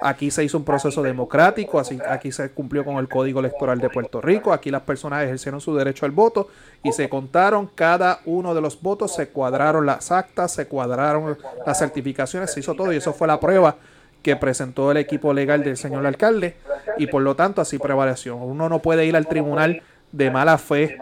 Aquí 0.00 0.30
se 0.30 0.44
hizo 0.44 0.58
un 0.58 0.64
proceso 0.64 1.02
democrático, 1.02 1.80
así, 1.80 1.98
aquí 2.08 2.30
se 2.30 2.50
cumplió 2.50 2.84
con 2.84 2.98
el 2.98 3.08
Código 3.08 3.40
Electoral 3.40 3.80
de 3.80 3.90
Puerto 3.90 4.20
Rico, 4.20 4.52
aquí 4.52 4.70
las 4.70 4.82
personas 4.82 5.24
ejercieron 5.24 5.60
su 5.60 5.74
derecho 5.74 6.06
al 6.06 6.12
voto 6.12 6.46
y 6.84 6.92
se 6.92 7.08
contaron 7.08 7.68
cada 7.74 8.20
uno 8.26 8.54
de 8.54 8.60
los 8.60 8.80
votos, 8.80 9.12
se 9.12 9.30
cuadraron 9.30 9.86
las 9.86 10.12
actas, 10.12 10.52
se 10.52 10.68
cuadraron 10.68 11.36
las 11.66 11.80
certificaciones, 11.80 12.52
se 12.52 12.60
hizo 12.60 12.74
todo 12.74 12.92
y 12.92 12.96
eso 12.98 13.12
fue 13.12 13.26
la 13.26 13.40
prueba 13.40 13.74
que 14.22 14.36
presentó 14.36 14.90
el 14.90 14.96
equipo 14.96 15.32
legal 15.32 15.62
del 15.62 15.76
señor 15.76 16.06
alcalde 16.06 16.56
y 16.98 17.06
por 17.06 17.22
lo 17.22 17.34
tanto 17.36 17.60
así 17.60 17.78
prevaleció. 17.78 18.36
Uno 18.36 18.68
no 18.68 18.80
puede 18.80 19.06
ir 19.06 19.16
al 19.16 19.26
tribunal 19.26 19.82
de 20.12 20.30
mala 20.30 20.58
fe, 20.58 20.98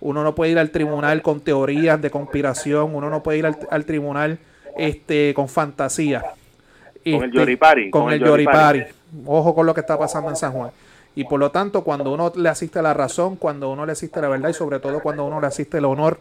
uno 0.00 0.22
no 0.22 0.34
puede 0.34 0.52
ir 0.52 0.58
al 0.58 0.70
tribunal 0.70 1.22
con 1.22 1.40
teorías 1.40 2.00
de 2.00 2.10
conspiración, 2.10 2.94
uno 2.94 3.10
no 3.10 3.22
puede 3.22 3.38
ir 3.38 3.46
al, 3.46 3.58
al 3.70 3.84
tribunal 3.84 4.38
este 4.76 5.34
con 5.34 5.48
fantasía 5.48 6.22
con 7.12 7.24
el 7.24 7.32
Yoripari. 7.32 7.90
Con, 7.90 8.12
el, 8.12 8.20
Yoripari. 8.20 8.84
Ojo 9.26 9.54
con 9.54 9.66
lo 9.66 9.74
que 9.74 9.80
está 9.80 9.98
pasando 9.98 10.30
en 10.30 10.36
San 10.36 10.52
Juan. 10.52 10.70
Y 11.14 11.24
por 11.24 11.38
lo 11.38 11.50
tanto, 11.50 11.84
cuando 11.84 12.12
uno 12.12 12.32
le 12.34 12.48
asiste 12.48 12.82
la 12.82 12.94
razón, 12.94 13.36
cuando 13.36 13.70
uno 13.70 13.86
le 13.86 13.92
asiste 13.92 14.20
la 14.20 14.28
verdad 14.28 14.48
y 14.48 14.54
sobre 14.54 14.80
todo 14.80 15.00
cuando 15.00 15.24
uno 15.24 15.40
le 15.40 15.46
asiste 15.46 15.78
el 15.78 15.84
honor, 15.84 16.18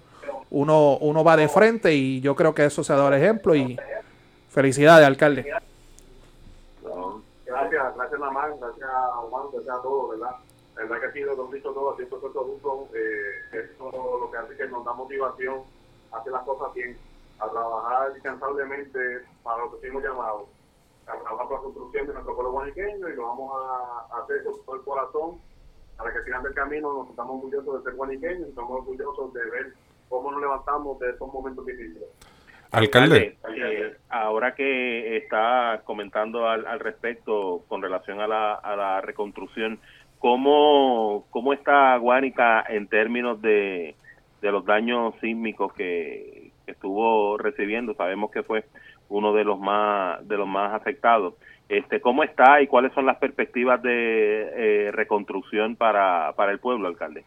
uno, 0.51 0.97
uno 0.97 1.23
va 1.23 1.35
de 1.35 1.47
frente 1.47 1.95
y 1.95 2.21
yo 2.21 2.35
creo 2.35 2.53
que 2.53 2.65
eso 2.65 2.83
se 2.83 2.93
ha 2.93 2.95
dado 2.95 3.07
el 3.07 3.15
ejemplo 3.15 3.55
y 3.55 3.77
felicidades, 4.51 5.07
alcalde. 5.07 5.51
Gracias, 7.45 7.95
gracias 7.95 8.19
Namán, 8.19 8.59
gracias 8.59 8.89
Juan, 9.29 9.47
gracias 9.51 9.77
a 9.77 9.81
todos, 9.81 10.11
¿verdad? 10.11 10.35
La 10.75 10.81
verdad 10.81 10.99
que 11.01 11.05
ha 11.05 11.11
sido, 11.11 11.35
lo 11.35 11.47
dicho 11.47 11.71
todo, 11.71 11.93
así 11.93 12.05
todo 12.05 12.43
juntos, 12.43 12.95
eh, 12.95 13.41
esto 13.51 13.91
lo 13.91 14.31
que 14.31 14.37
hace 14.37 14.55
que 14.55 14.67
nos 14.67 14.83
da 14.85 14.93
motivación 14.93 15.61
a 16.11 16.17
hacer 16.17 16.31
las 16.31 16.43
cosas 16.43 16.73
bien, 16.73 16.97
a 17.39 17.49
trabajar 17.49 18.13
incansablemente 18.17 19.25
para 19.43 19.65
lo 19.65 19.79
que 19.79 19.87
hemos 19.87 20.03
llamado 20.03 20.47
a 21.07 21.17
trabajar 21.17 21.47
por 21.47 21.57
la 21.57 21.63
construcción 21.63 22.07
de 22.07 22.13
nuestro 22.13 22.33
pueblo 22.33 22.51
guaniqueño 22.53 23.09
y 23.09 23.15
lo 23.15 23.27
vamos 23.27 23.51
a, 23.55 24.19
hacer 24.19 24.43
con 24.43 24.63
todo 24.65 24.75
el 24.75 24.81
corazón 24.83 25.41
para 25.97 26.11
que 26.11 26.19
al 26.19 26.23
final 26.23 26.43
del 26.43 26.53
camino 26.53 26.93
nos 26.93 27.09
estamos 27.09 27.35
orgullosos 27.35 27.77
de 27.77 27.89
ser 27.89 27.97
guaniqueños 27.97 28.47
y 28.47 28.49
estamos 28.49 28.71
orgullosos 28.71 29.33
de 29.33 29.45
ver 29.49 29.73
cómo 30.09 30.31
nos 30.31 30.41
levantamos 30.41 30.99
de 30.99 31.09
estos 31.09 31.33
momentos 31.33 31.65
difíciles. 31.65 32.07
Alcalde, 32.73 33.37
eh, 33.55 33.97
ahora 34.09 34.55
que 34.55 35.17
está 35.17 35.81
comentando 35.85 36.49
al, 36.49 36.65
al, 36.65 36.79
respecto 36.79 37.63
con 37.67 37.83
relación 37.83 38.19
a 38.19 38.27
la, 38.27 38.55
a 38.55 38.75
la 38.75 38.99
reconstrucción, 38.99 39.79
¿cómo, 40.17 41.27
¿cómo 41.29 41.53
está 41.53 41.95
Guánica 41.97 42.65
en 42.67 42.87
términos 42.87 43.39
de, 43.43 43.95
de 44.41 44.51
los 44.51 44.65
daños 44.65 45.13
sísmicos 45.21 45.71
que, 45.73 46.51
que 46.65 46.71
estuvo 46.71 47.37
recibiendo? 47.37 47.93
Sabemos 47.93 48.31
que 48.31 48.41
fue 48.41 48.65
uno 49.07 49.33
de 49.33 49.43
los 49.43 49.59
más 49.59 50.27
de 50.27 50.35
los 50.35 50.47
más 50.47 50.73
afectados. 50.73 51.35
Este, 51.69 52.01
¿Cómo 52.01 52.23
está 52.23 52.59
y 52.61 52.67
cuáles 52.67 52.91
son 52.93 53.05
las 53.05 53.17
perspectivas 53.17 53.83
de 53.83 54.87
eh, 54.87 54.91
reconstrucción 54.91 55.75
para, 55.75 56.33
para 56.35 56.51
el 56.51 56.59
pueblo, 56.59 56.87
alcalde? 56.87 57.23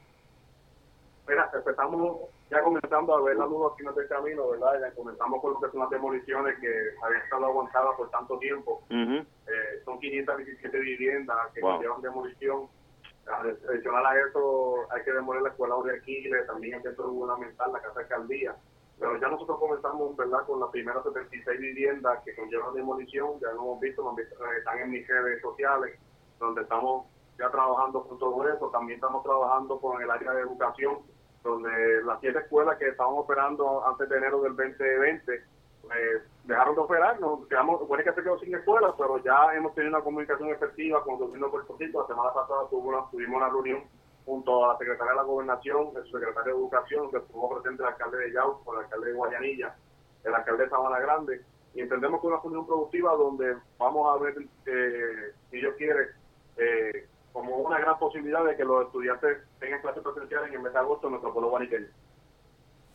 Mira, 1.28 1.48
empezamos 1.54 2.18
ya 2.50 2.62
comenzando 2.62 3.16
a 3.16 3.22
ver 3.22 3.36
la 3.36 3.46
luz 3.46 3.72
al 3.72 3.76
final 3.76 3.94
del 3.94 4.08
camino, 4.08 4.48
¿verdad? 4.48 4.80
Ya 4.80 4.94
comenzamos 4.94 5.40
con 5.40 5.54
lo 5.54 5.60
que 5.60 5.70
son 5.70 5.80
las 5.80 5.90
demoliciones 5.90 6.58
que 6.60 6.68
habían 7.02 7.22
estado 7.22 7.46
aguantadas 7.46 7.96
por 7.96 8.10
tanto 8.10 8.38
tiempo. 8.38 8.82
eh, 9.48 9.82
son 9.84 9.98
517 9.98 10.78
viviendas 10.78 11.36
que 11.54 11.60
llevan 11.80 12.02
demolición. 12.02 12.68
Adicional 13.26 14.06
a 14.06 14.20
eso, 14.20 14.86
hay 14.90 15.02
que 15.02 15.12
demoler 15.12 15.42
la 15.42 15.48
escuela 15.48 15.74
de 15.84 15.96
Aquiles, 15.98 16.46
también 16.46 16.74
el 16.74 16.82
centro 16.82 17.10
gubernamental, 17.10 17.72
la 17.72 17.82
casa 17.82 18.00
alcaldía. 18.00 18.54
Pero 19.00 19.16
ya 19.18 19.28
nosotros 19.28 19.58
comenzamos, 19.58 20.16
¿verdad?, 20.16 20.46
con 20.46 20.60
las 20.60 20.70
primeras 20.70 21.02
76 21.02 21.60
viviendas 21.60 22.22
que 22.24 22.34
conllevan 22.36 22.74
demolición, 22.74 23.38
ya 23.40 23.48
lo 23.48 23.62
hemos 23.62 23.80
visto, 23.80 24.14
están 24.56 24.78
en 24.78 24.90
mis 24.90 25.06
redes 25.08 25.42
sociales, 25.42 25.98
donde 26.38 26.62
estamos 26.62 27.06
ya 27.38 27.50
trabajando 27.50 28.06
con 28.06 28.18
todo 28.18 28.48
eso. 28.48 28.70
También 28.70 28.96
estamos 28.98 29.22
trabajando 29.24 29.80
con 29.80 30.00
el 30.00 30.10
área 30.10 30.32
de 30.32 30.40
educación, 30.42 31.00
donde 31.46 32.02
las 32.04 32.20
siete 32.20 32.38
escuelas 32.40 32.78
que 32.78 32.88
estábamos 32.88 33.24
operando 33.24 33.86
antes 33.86 34.08
de 34.08 34.16
enero 34.16 34.40
del 34.42 34.56
2020 34.56 35.44
pues, 35.82 36.22
dejaron 36.44 36.74
de 36.74 36.80
operar. 36.80 37.20
Nos 37.20 37.46
quedamos, 37.48 37.86
bueno, 37.86 38.04
que 38.04 38.12
se 38.12 38.22
quedó 38.22 38.38
sin 38.38 38.54
escuelas, 38.54 38.94
pero 38.98 39.22
ya 39.22 39.54
hemos 39.54 39.74
tenido 39.74 39.94
una 39.96 40.04
comunicación 40.04 40.50
efectiva 40.50 41.02
con 41.02 41.14
el 41.14 41.20
gobierno 41.20 41.46
de 41.46 41.52
Puerto 41.52 41.76
Rico. 41.78 42.02
La 42.02 42.06
semana 42.08 42.32
pasada 42.32 42.68
tuvimos 42.68 43.12
una 43.12 43.48
reunión 43.48 43.84
junto 44.24 44.64
a 44.64 44.72
la 44.72 44.78
secretaria 44.78 45.12
de 45.12 45.16
la 45.16 45.22
Gobernación, 45.22 45.88
el 45.96 46.04
secretario 46.04 46.42
de 46.42 46.60
Educación, 46.60 47.10
que 47.10 47.18
estuvo 47.18 47.48
presente 47.48 47.82
el 47.82 47.88
alcalde 47.88 48.18
de 48.18 48.32
Yauco, 48.32 48.74
el 48.74 48.84
alcalde 48.84 49.06
de 49.06 49.12
Guayanilla, 49.12 49.76
el 50.24 50.34
alcalde 50.34 50.64
de 50.64 50.70
Sabana 50.70 50.98
Grande, 50.98 51.42
y 51.74 51.80
entendemos 51.80 52.20
que 52.20 52.26
una 52.26 52.40
reunión 52.40 52.66
productiva 52.66 53.12
donde 53.12 53.56
vamos 53.78 54.12
a 54.12 54.22
ver, 54.22 54.34
eh, 54.66 55.32
si 55.50 55.58
Dios 55.58 55.74
quiere, 55.76 56.08
eh, 56.56 57.06
como 57.36 57.54
una 57.56 57.78
gran 57.78 57.98
posibilidad 57.98 58.42
de 58.46 58.56
que 58.56 58.64
los 58.64 58.86
estudiantes 58.86 59.40
tengan 59.60 59.82
clases 59.82 60.02
presenciales 60.02 60.48
en 60.48 60.54
el 60.54 60.60
mes 60.62 60.72
de 60.72 60.78
agosto 60.78 61.08
en 61.08 61.10
nuestro 61.12 61.34
pueblo 61.34 61.50
guaniqueño. 61.50 61.86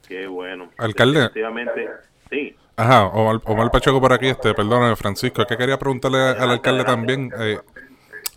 Qué 0.08 0.26
bueno. 0.26 0.72
Alcalde. 0.80 1.20
Efectivamente, 1.20 1.90
sí. 2.28 2.56
Ajá, 2.76 3.06
Omar, 3.06 3.40
Omar 3.46 3.70
Pacheco 3.70 4.02
por 4.02 4.14
aquí, 4.14 4.30
este, 4.30 4.56
perdón, 4.56 4.98
Francisco, 4.98 5.44
es 5.44 5.48
que 5.48 5.58
quería 5.58 5.78
preguntarle 5.78 6.18
al 6.18 6.50
alcalde 6.50 6.84
también, 6.84 7.32
eh, 7.38 7.60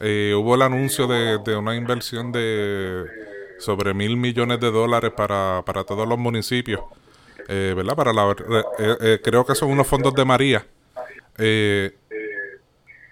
eh, 0.00 0.34
hubo 0.36 0.56
el 0.56 0.60
anuncio 0.60 1.06
de, 1.06 1.38
de, 1.38 1.56
una 1.56 1.74
inversión 1.74 2.30
de 2.32 3.06
sobre 3.58 3.94
mil 3.94 4.18
millones 4.18 4.60
de 4.60 4.70
dólares 4.70 5.10
para, 5.16 5.62
para 5.64 5.84
todos 5.84 6.06
los 6.06 6.18
municipios, 6.18 6.82
eh, 7.48 7.72
¿verdad? 7.74 7.96
Para 7.96 8.12
la, 8.12 8.30
eh, 8.78 8.96
eh 9.00 9.20
creo 9.24 9.46
que 9.46 9.54
son 9.54 9.70
unos 9.70 9.86
fondos 9.86 10.14
de 10.14 10.24
María. 10.26 10.66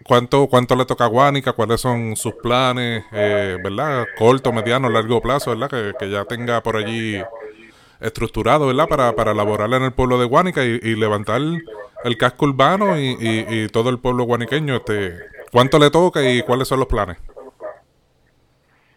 Eh, 0.03 0.05
¿cuánto, 0.07 0.47
¿Cuánto 0.49 0.75
le 0.75 0.85
toca 0.85 1.05
a 1.05 1.09
Guánica? 1.09 1.53
¿Cuáles 1.53 1.81
son 1.81 2.17
sus 2.17 2.35
planes, 2.35 3.05
¿verdad? 3.11 4.07
Corto, 4.19 4.53
mediano, 4.53 4.89
largo 4.89 5.21
plazo, 5.21 5.51
¿verdad? 5.51 5.71
Que, 5.71 5.93
que, 5.99 6.11
ya 6.11 6.25
tenga 6.25 6.63
por 6.63 6.77
allí 6.77 7.23
estructurado, 8.01 8.67
¿verdad? 8.67 8.89
Para, 8.89 9.13
para 9.13 9.33
elaborar 9.33 9.73
en 9.75 9.85
el 9.85 9.93
pueblo 9.93 10.19
de 10.19 10.27
Guánica 10.27 10.65
y, 10.65 10.81
y 10.83 10.97
levantar 10.97 11.41
el 12.05 12.19
casco 12.19 12.47
urbano 12.47 12.99
y, 12.99 13.17
y, 13.21 13.47
y 13.49 13.69
todo 13.69 13.91
el 13.91 13.99
pueblo 13.99 14.25
guaniqueño 14.25 14.77
este 14.77 15.33
¿Cuánto 15.53 15.79
le 15.79 15.91
toca 15.91 16.23
y 16.23 16.43
cuáles 16.43 16.67
son 16.67 16.79
los 16.79 16.89
planes? 16.89 17.19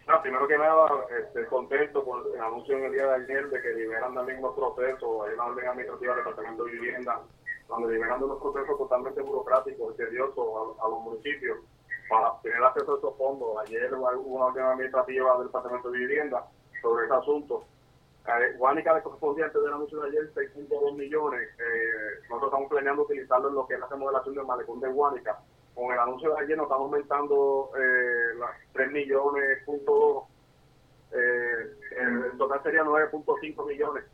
No, 0.08 0.22
primero 0.22 0.48
que 0.48 0.58
nada, 0.58 0.88
este, 1.20 1.46
contento 1.48 2.02
con 2.06 2.22
el 2.34 2.42
anuncio 2.42 2.78
en 2.78 2.86
el 2.86 2.94
día 2.94 3.08
de 3.08 3.16
ayer 3.16 3.50
de 3.50 3.62
que 3.62 3.74
liberan 3.74 4.16
también 4.16 4.42
los 4.42 4.56
procesos, 4.56 5.28
hay 5.28 5.34
una 5.34 5.46
orden 5.48 5.68
administrativa 5.68 6.16
del 6.16 6.24
Departamento 6.24 6.64
de 6.64 6.72
Vivienda, 6.72 7.20
donde 7.68 7.94
liberan 7.94 8.22
los 8.22 8.42
procesos 8.42 8.78
totalmente 8.78 9.22
burocráticos 9.22 9.94
y 9.94 9.98
tediosos 9.98 10.78
a, 10.80 10.88
los 10.88 11.02
municipios 11.02 11.60
para 12.10 12.40
tener 12.42 12.64
acceso 12.64 12.96
a 12.96 12.98
esos 12.98 13.18
fondos. 13.18 13.58
Ayer 13.66 13.94
hubo 13.94 14.36
una 14.36 14.46
orden 14.46 14.66
administrativa 14.66 15.38
del 15.38 15.48
Departamento 15.48 15.92
de 15.92 16.00
Vivienda 16.00 16.46
sobre 16.82 17.06
ese 17.06 17.16
asunto. 17.16 17.66
Eh, 18.28 18.58
Guánica 18.58 18.94
de 18.96 19.04
correspondiente 19.04 19.60
del 19.60 19.74
anuncio 19.74 20.02
de 20.02 20.10
ayer, 20.10 20.34
6.2 20.34 20.96
millones. 20.96 21.50
Eh, 21.60 22.22
nosotros 22.30 22.50
estamos 22.50 22.70
planeando 22.70 23.04
utilizarlo 23.04 23.50
en 23.50 23.56
lo 23.56 23.68
que 23.68 23.76
es 23.76 23.80
la 23.80 23.88
remodelación 23.88 24.36
del 24.36 24.46
malecón 24.46 24.80
de 24.80 24.90
Guánica 24.90 25.40
con 25.76 25.92
el 25.92 26.00
anuncio 26.00 26.34
de 26.34 26.42
ayer 26.42 26.58
nos 26.58 26.66
estamos 26.66 26.86
aumentando 26.86 27.70
eh, 27.78 28.38
las 28.40 28.52
3 28.74 28.92
millones, 28.92 29.64
punto, 29.66 30.26
eh, 31.12 31.76
en 31.98 32.38
total 32.38 32.64
sería 32.64 32.84
9.5 32.84 33.68
millones. 33.68 34.06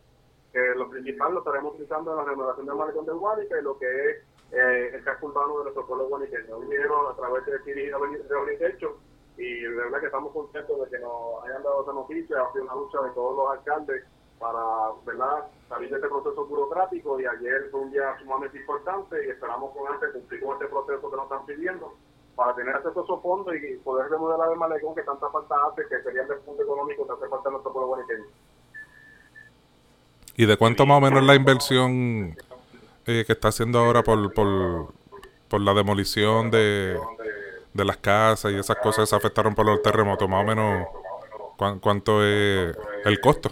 Eh, 0.54 0.76
lo 0.76 0.90
principal 0.90 1.34
lo 1.34 1.40
estaremos 1.40 1.74
utilizando 1.74 2.12
en 2.12 2.18
la 2.18 2.24
renovación 2.26 2.66
del 2.66 2.76
malecón 2.76 3.06
de 3.06 3.14
Guanica 3.14 3.58
y 3.58 3.64
lo 3.64 3.78
que 3.78 3.88
es 3.88 4.18
eh, 4.52 4.92
el 4.96 5.04
casco 5.04 5.28
urbano 5.28 5.60
de 5.60 5.64
nuestro 5.64 5.88
pueblo 5.88 6.10
guaniqueño. 6.10 6.58
Un 6.58 6.70
dinero 6.70 7.10
a 7.10 7.16
través 7.16 7.46
de 7.46 7.60
dirigir 7.60 7.96
de 7.96 8.68
hecho 8.68 8.98
y 9.38 9.62
de 9.62 9.76
verdad 9.76 10.02
que 10.02 10.08
estamos 10.08 10.34
contentos 10.34 10.78
de 10.82 10.90
que 10.90 11.00
nos 11.00 11.44
hayan 11.46 11.64
dado 11.64 11.84
esa 11.84 11.94
noticia. 11.94 12.42
Ha 12.42 12.52
sido 12.52 12.66
una 12.66 12.76
lucha 12.76 13.02
de 13.02 13.10
todos 13.12 13.38
los 13.38 13.52
alcaldes 13.58 14.04
para 14.40 14.62
¿verdad? 15.06 15.48
salir 15.70 15.90
de 15.90 15.96
este 15.96 16.10
proceso 16.10 16.46
burocrático 16.46 17.20
y 17.20 17.26
ayer 17.26 17.70
fue 17.72 17.82
un 17.82 17.92
día 17.92 18.18
sumamente 18.20 18.58
importante 18.58 19.26
y 19.26 19.30
esperamos 19.30 19.72
con 19.72 19.94
este 19.94 20.12
cumplir 20.12 20.42
con 20.44 20.54
este 20.54 20.68
proceso 20.68 21.10
que 21.10 21.16
nos 21.16 21.26
están 21.26 21.46
pidiendo 21.46 21.94
para 22.36 22.56
tener 22.56 22.76
acceso 22.76 23.02
a 23.02 23.04
esos 23.04 23.22
fondos 23.22 23.54
y 23.56 23.78
poder 23.78 24.10
remodelar 24.10 24.52
el 24.52 24.58
malecón 24.58 24.96
que 24.96 25.04
tanta 25.04 25.30
falta 25.30 25.56
hace, 25.68 25.88
que 25.88 26.02
sería 26.02 26.24
el 26.24 26.40
punto 26.40 26.64
económico 26.64 27.06
que 27.06 27.14
hace 27.14 27.28
falta 27.30 27.50
en 27.50 27.54
nuestro 27.54 27.72
pueblo 27.72 27.88
guaniqueño. 27.90 28.26
¿Y 30.38 30.46
de 30.46 30.58
cuánto 30.58 30.86
más 30.86 30.98
o 30.98 31.02
menos 31.02 31.24
la 31.24 31.36
inversión 31.36 32.36
eh, 33.06 33.24
que 33.26 33.34
está 33.34 33.50
haciendo 33.50 33.80
ahora 33.80 34.02
por, 34.04 34.34
por, 34.34 34.94
por 35.48 35.62
la 35.62 35.74
demolición 35.74 36.50
de, 36.52 36.98
de 37.74 37.86
las 37.86 37.98
casas 37.98 38.52
y 38.52 38.56
esas 38.56 38.78
cosas 38.78 39.04
que 39.04 39.08
se 39.08 39.16
afectaron 39.16 39.54
por 39.56 39.66
los 39.66 39.82
terremotos? 39.82 40.28
Más 40.30 40.44
o 40.44 40.48
menos, 40.48 40.88
¿cuán- 41.58 41.80
¿cuánto 41.80 42.24
es 42.24 42.76
el 43.06 43.20
costo? 43.22 43.52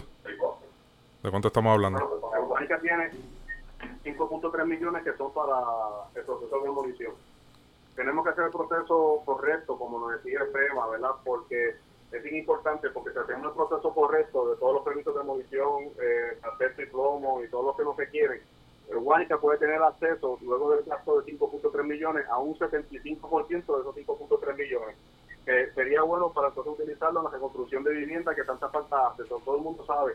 ¿De 1.22 1.30
cuánto 1.30 1.48
estamos 1.48 1.72
hablando? 1.72 2.18
Tiene 2.82 3.10
5.3 4.04 4.66
millones 4.66 5.02
que 5.04 5.12
son 5.16 5.32
para 5.34 5.54
el 6.14 6.22
proceso 6.22 6.56
de 6.58 6.62
demolición. 6.62 7.12
Tenemos 7.94 8.24
que 8.24 8.30
hacer 8.30 8.44
el 8.44 8.50
proceso 8.50 9.22
correcto, 9.26 9.76
como 9.78 10.00
nos 10.00 10.12
decía 10.22 10.40
el 10.40 10.50
FEMA, 10.50 10.86
¿verdad? 10.88 11.10
Porque 11.24 11.76
es 12.12 12.22
bien 12.22 12.36
importante, 12.36 12.90
porque 12.90 13.12
si 13.12 13.18
hacemos 13.18 13.46
el 13.46 13.52
proceso 13.52 13.94
correcto 13.94 14.50
de 14.50 14.56
todos 14.56 14.74
los 14.74 14.84
permisos 14.84 15.14
de 15.14 15.20
demolición, 15.20 15.84
eh, 16.02 16.38
asbesto 16.42 16.82
y 16.82 16.86
plomo 16.86 17.42
y 17.42 17.48
todo 17.48 17.62
lo 17.66 17.76
que 17.76 17.84
no 17.84 17.94
se 17.94 18.08
quiere, 18.08 18.42
el 18.90 18.98
Guanica 18.98 19.38
puede 19.38 19.58
tener 19.58 19.80
acceso, 19.80 20.36
luego 20.42 20.74
del 20.74 20.84
gasto 20.84 21.20
de 21.20 21.32
5.3 21.32 21.84
millones, 21.84 22.26
a 22.28 22.38
un 22.38 22.58
75% 22.58 23.50
de 23.50 23.58
esos 23.60 23.94
5.3 23.96 24.56
millones. 24.56 24.96
Que 25.44 25.70
sería 25.74 26.02
bueno 26.02 26.32
para 26.32 26.48
entonces 26.48 26.72
utilizarlo 26.72 27.20
en 27.20 27.24
la 27.24 27.30
reconstrucción 27.30 27.84
de 27.84 27.92
vivienda 27.92 28.34
que 28.34 28.42
tanta 28.42 28.68
falta 28.68 29.08
hace. 29.08 29.24
Todo 29.24 29.56
el 29.56 29.62
mundo 29.62 29.84
sabe 29.86 30.14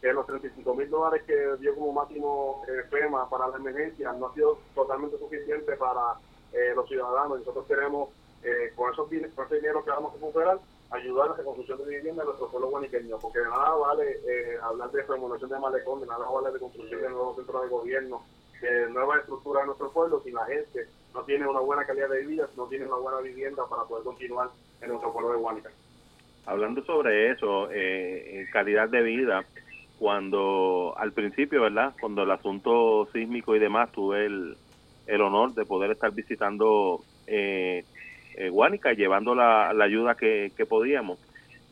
que 0.00 0.12
los 0.12 0.26
35 0.26 0.74
mil 0.74 0.90
dólares 0.90 1.22
que 1.26 1.56
dio 1.60 1.74
como 1.74 1.92
máximo 1.92 2.62
eh, 2.68 2.82
FEMA 2.90 3.28
para 3.30 3.48
la 3.48 3.56
emergencia 3.56 4.12
no 4.12 4.26
ha 4.26 4.34
sido 4.34 4.58
totalmente 4.74 5.18
suficiente 5.18 5.76
para 5.76 6.14
eh, 6.52 6.72
los 6.74 6.88
ciudadanos. 6.88 7.38
Nosotros 7.38 7.66
queremos, 7.66 8.10
eh, 8.42 8.72
con, 8.74 8.92
esos, 8.92 9.08
con 9.34 9.46
ese 9.46 9.56
dinero 9.56 9.84
que 9.84 9.90
vamos 9.90 10.12
a 10.12 10.14
recuperar, 10.16 10.58
ayudar 10.90 11.26
a 11.26 11.30
la 11.30 11.36
reconstrucción 11.36 11.78
de 11.78 11.96
vivienda 11.96 12.22
de 12.22 12.26
nuestro 12.26 12.48
pueblo 12.50 12.70
guaniqueño, 12.70 13.18
porque 13.18 13.40
de 13.40 13.44
nada 13.44 13.74
vale 13.74 14.10
eh, 14.26 14.58
hablar 14.62 14.90
de 14.90 15.02
remodelación 15.02 15.50
de 15.50 15.58
malecón, 15.58 16.00
de 16.00 16.06
nada 16.06 16.26
vale 16.28 16.52
de 16.52 16.58
construcción 16.58 17.00
de 17.00 17.08
nuevos 17.10 17.36
centros 17.36 17.62
de 17.62 17.68
gobierno, 17.68 18.22
de 18.60 18.90
nuevas 18.90 19.20
estructuras 19.20 19.62
de 19.62 19.66
nuestro 19.66 19.90
pueblo, 19.92 20.22
si 20.24 20.30
la 20.30 20.44
gente 20.46 20.86
no 21.14 21.22
tiene 21.24 21.46
una 21.46 21.60
buena 21.60 21.84
calidad 21.84 22.08
de 22.08 22.26
vida, 22.26 22.48
no 22.56 22.66
tiene 22.66 22.86
una 22.86 22.96
buena 22.96 23.20
vivienda 23.20 23.66
para 23.68 23.84
poder 23.84 24.04
continuar 24.04 24.48
en 24.80 24.88
nuestro 24.88 25.12
pueblo 25.12 25.32
de 25.32 25.38
Guanica. 25.38 25.70
Hablando 26.46 26.82
sobre 26.84 27.30
eso, 27.30 27.68
eh, 27.70 28.46
calidad 28.52 28.88
de 28.88 29.02
vida, 29.02 29.44
cuando 29.98 30.94
al 30.96 31.12
principio, 31.12 31.62
¿verdad? 31.62 31.92
Cuando 32.00 32.22
el 32.22 32.30
asunto 32.30 33.06
sísmico 33.12 33.54
y 33.54 33.58
demás, 33.58 33.92
tuve 33.92 34.24
el, 34.26 34.56
el 35.06 35.20
honor 35.20 35.52
de 35.54 35.66
poder 35.66 35.90
estar 35.90 36.12
visitando 36.12 37.00
eh, 37.26 37.84
eh, 38.38 38.94
llevando 38.96 39.34
la, 39.34 39.72
la 39.72 39.84
ayuda 39.84 40.14
que, 40.14 40.52
podíamos. 40.68 41.18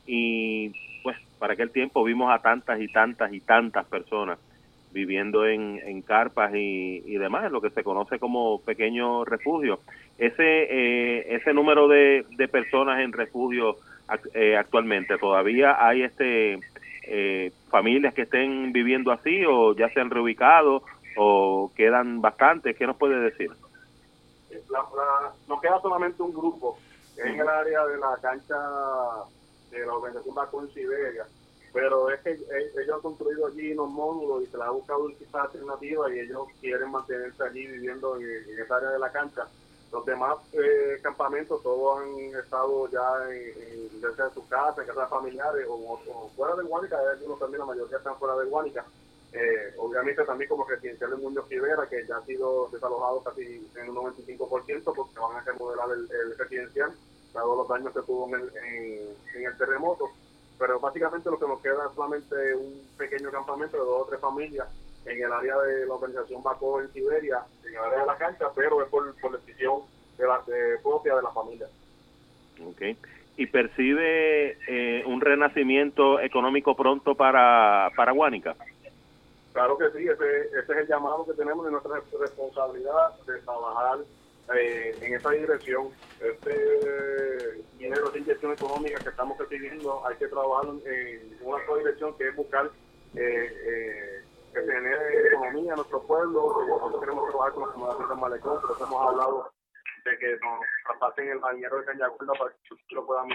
Y 0.07 0.73
pues 1.03 1.17
para 1.39 1.55
aquel 1.55 1.71
tiempo 1.71 2.05
vimos 2.05 2.33
a 2.33 2.41
tantas 2.41 2.81
y 2.81 2.89
tantas 2.89 3.33
y 3.33 3.41
tantas 3.41 3.87
personas 3.87 4.39
viviendo 4.93 5.47
en, 5.47 6.01
carpas 6.03 6.55
y, 6.55 7.03
y 7.05 7.19
demás, 7.19 7.53
lo 7.53 7.61
que 7.61 7.71
se 7.71 7.85
conoce 7.85 8.19
como 8.19 8.61
pequeños 8.63 9.29
refugios. 9.29 9.81
Ese, 10.19 10.43
eh, 10.43 11.35
ese 11.37 11.53
número 11.53 11.87
de, 11.87 12.25
de 12.31 12.49
personas 12.49 13.01
en 13.01 13.13
refugio 13.13 13.77
eh, 14.35 14.57
actualmente, 14.57 15.19
¿todavía 15.19 15.85
hay 15.85 16.03
este 16.03 16.59
eh, 17.09 17.53
familias 17.71 18.15
que 18.15 18.23
estén 18.23 18.73
viviendo 18.73 19.13
así 19.13 19.45
o 19.45 19.75
ya 19.77 19.89
se 19.91 20.01
han 20.01 20.11
reubicado 20.11 20.83
o 21.17 21.71
quedan 21.77 22.21
bastantes? 22.23 22.77
¿Qué 22.77 22.87
nos 22.87 22.97
puede 22.97 23.21
decir? 23.21 23.51
La, 24.71 24.81
la- 24.97 25.33
nos 25.49 25.61
queda 25.61 25.81
solamente 25.81 26.23
un 26.23 26.33
grupo 26.33 26.79
en 27.17 27.41
el 27.41 27.49
área 27.49 27.87
de 27.87 27.97
la 27.99 28.17
cancha 28.21 28.57
de 29.71 29.85
la 29.87 29.95
organización 29.95 30.35
en 30.65 30.75
Siberia, 30.75 31.27
pero 31.73 32.11
es 32.11 32.21
que 32.21 32.31
eh, 32.33 32.73
ellos 32.83 32.95
han 32.97 33.01
construido 33.01 33.47
allí 33.47 33.73
unos 33.73 33.91
módulos 33.91 34.43
y 34.43 34.47
se 34.47 34.57
les 34.57 34.67
ha 34.67 34.71
buscado 34.71 35.09
quizás 35.09 35.35
alternativa 35.47 36.13
y 36.15 36.21
ellos 36.21 36.47
quieren 36.61 36.91
mantenerse 36.91 37.43
allí 37.43 37.67
viviendo 37.67 38.17
en, 38.17 38.23
en 38.51 38.59
esa 38.59 38.77
área 38.77 38.91
de 38.91 38.99
la 38.99 39.11
cancha. 39.13 39.47
Los 39.93 40.05
demás 40.05 40.37
eh, 40.53 40.99
campamentos 41.03 41.63
todos 41.63 42.01
han 42.01 42.35
estado 42.39 42.89
ya 42.91 43.31
en, 43.31 43.91
en, 43.95 44.01
cerca 44.01 44.29
de 44.29 44.35
sus 44.35 44.45
casas, 44.47 44.79
en 44.81 44.87
casas 44.95 45.09
familiares 45.09 45.67
o, 45.69 45.75
o 45.75 46.29
fuera 46.37 46.55
de 46.57 46.65
Guánica, 46.65 46.99
hay 46.99 47.07
algunos 47.19 47.39
también, 47.39 47.61
la 47.61 47.67
mayoría 47.67 47.97
están 47.99 48.17
fuera 48.19 48.37
de 48.37 48.47
Guánica. 48.47 48.85
Eh, 49.33 49.75
obviamente 49.79 50.25
también 50.25 50.49
como 50.49 50.65
residencial 50.65 51.11
de 51.11 51.17
Muñoz 51.17 51.49
Rivera, 51.49 51.87
que 51.89 52.07
ya 52.07 52.17
ha 52.17 52.25
sido 52.25 52.69
desalojado 52.73 53.23
casi 53.23 53.69
en 53.77 53.91
un 53.91 53.97
95% 53.97 54.95
porque 54.95 55.19
van 55.19 55.37
a 55.37 55.45
remodelar 55.45 55.89
el, 55.91 56.39
residencial, 56.39 56.93
dado 57.35 57.57
los 57.57 57.69
daños 57.69 57.93
que 57.93 58.03
tuvo 58.03 58.29
en 58.29 58.43
el, 58.43 59.17
en, 59.35 59.47
el 59.47 59.57
terremoto. 59.59 60.11
Pero 60.59 60.81
básicamente 60.81 61.31
lo 61.31 61.39
que 61.39 61.47
nos 61.47 61.61
queda 61.61 61.87
es 61.87 61.95
solamente 61.95 62.55
un 62.55 62.89
pequeño 62.97 63.31
campamento 63.31 63.77
de 63.77 63.85
dos 63.85 64.03
o 64.03 64.07
tres 64.07 64.21
familias 64.21 64.69
en 65.05 65.23
el 65.23 65.33
área 65.33 65.57
de 65.59 65.87
la 65.87 65.95
organización 65.95 66.43
Baco 66.43 66.81
en 66.81 66.91
Siberia, 66.93 67.41
en 67.65 67.75
el 67.75 67.79
área 67.81 68.01
de 68.01 68.07
la 68.07 68.17
cancha, 68.17 68.47
pero 68.55 68.83
es 68.83 68.89
por, 68.89 69.13
decisión 69.33 69.83
de 70.17 70.27
la, 70.27 70.43
de, 70.47 70.79
propia 70.83 71.15
de 71.15 71.23
la 71.23 71.31
familia. 71.31 71.67
Okay. 72.73 72.97
¿Y 73.37 73.47
percibe 73.47 74.57
eh, 74.67 75.05
un 75.05 75.21
renacimiento 75.21 76.19
económico 76.21 76.75
pronto 76.75 77.15
para, 77.15 77.91
para? 77.95 78.15
Claro 79.57 79.79
que 79.79 79.91
sí, 79.93 80.07
ese, 80.07 80.41
ese 80.49 80.59
es 80.59 80.69
el 80.69 80.87
llamado 80.87 81.25
que 81.25 81.33
tenemos 81.33 81.65
de 81.65 81.73
nuestra 81.73 81.99
responsabilidad 82.21 83.19
de 83.27 83.39
trabajar 83.39 84.01
eh, 84.55 84.95
en 85.01 85.15
esa 85.15 85.31
dirección. 85.31 85.89
Este 86.21 87.65
dinero 87.79 88.11
de 88.11 88.19
inyección 88.19 88.53
económica 88.53 89.03
que 89.03 89.09
estamos 89.09 89.39
recibiendo, 89.39 90.07
hay 90.07 90.15
que 90.17 90.29
trabajar 90.29 90.67
en 90.85 91.39
una 91.41 91.65
sola 91.65 91.79
dirección 91.79 92.15
que 92.19 92.29
es 92.29 92.37
buscar 92.37 92.67
eh, 92.67 93.49
eh, 93.65 94.25
que 94.53 94.61
se 94.61 94.71
genere 94.71 95.29
economía 95.29 95.71
en 95.71 95.77
nuestro 95.77 96.03
pueblo. 96.03 96.55
Nosotros 96.69 97.01
queremos 97.01 97.31
trabajar 97.31 97.55
con 97.55 97.67
la 97.67 97.73
comunidad 97.73 98.09
de 98.11 98.15
Malecón, 98.15 98.59
pero 98.61 98.87
hemos 98.87 99.09
hablado 99.09 99.53
de 100.05 100.19
que 100.19 100.33
nos 100.33 100.61
traspasen 100.85 101.31
el 101.31 101.39
bañero 101.39 101.79
de 101.79 101.85
Cañaguarda 101.87 102.33
para 102.39 102.51
que 102.51 102.95
lo 102.95 103.07
puedan 103.07 103.29